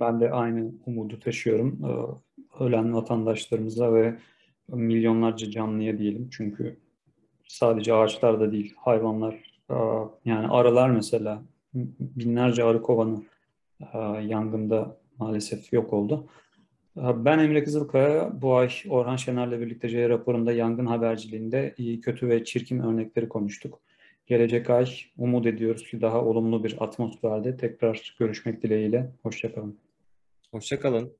Ben 0.01 0.21
de 0.21 0.31
aynı 0.31 0.73
umudu 0.87 1.21
taşıyorum. 1.21 1.79
Ee, 1.85 2.65
ölen 2.65 2.95
vatandaşlarımıza 2.95 3.95
ve 3.95 4.15
milyonlarca 4.69 5.51
canlıya 5.51 5.99
diyelim. 5.99 6.29
Çünkü 6.31 6.77
sadece 7.49 7.95
ağaçlar 7.95 8.41
da 8.41 8.53
değil, 8.53 8.75
hayvanlar, 8.77 9.35
e, 9.71 9.75
yani 10.25 10.49
arılar 10.49 10.91
mesela 10.91 11.43
binlerce 12.01 12.65
arı 12.65 12.83
kovanı 12.83 13.23
e, 13.95 13.99
yangında 14.23 14.97
maalesef 15.19 15.73
yok 15.73 15.93
oldu. 15.93 16.27
E, 16.97 17.25
ben 17.25 17.39
Emre 17.39 17.65
Kızılkaya, 17.65 18.43
bu 18.43 18.57
ay 18.57 18.71
Orhan 18.89 19.17
Şener'le 19.17 19.61
birlikte 19.61 19.89
C 19.89 20.09
raporunda 20.09 20.53
yangın 20.53 20.87
haberciliğinde 20.87 21.75
iyi, 21.79 22.01
kötü 22.01 22.29
ve 22.29 22.45
çirkin 22.45 22.81
örnekleri 22.81 23.29
konuştuk. 23.29 23.81
Gelecek 24.27 24.71
ay 24.71 24.87
umut 25.19 25.47
ediyoruz 25.47 25.91
ki 25.91 26.01
daha 26.01 26.25
olumlu 26.25 26.65
bir 26.65 26.77
atmosferde 26.81 27.57
tekrar 27.57 28.17
görüşmek 28.19 28.63
dileğiyle. 28.63 29.13
Hoşçakalın. 29.23 29.90
Hoşçakalın. 30.53 31.20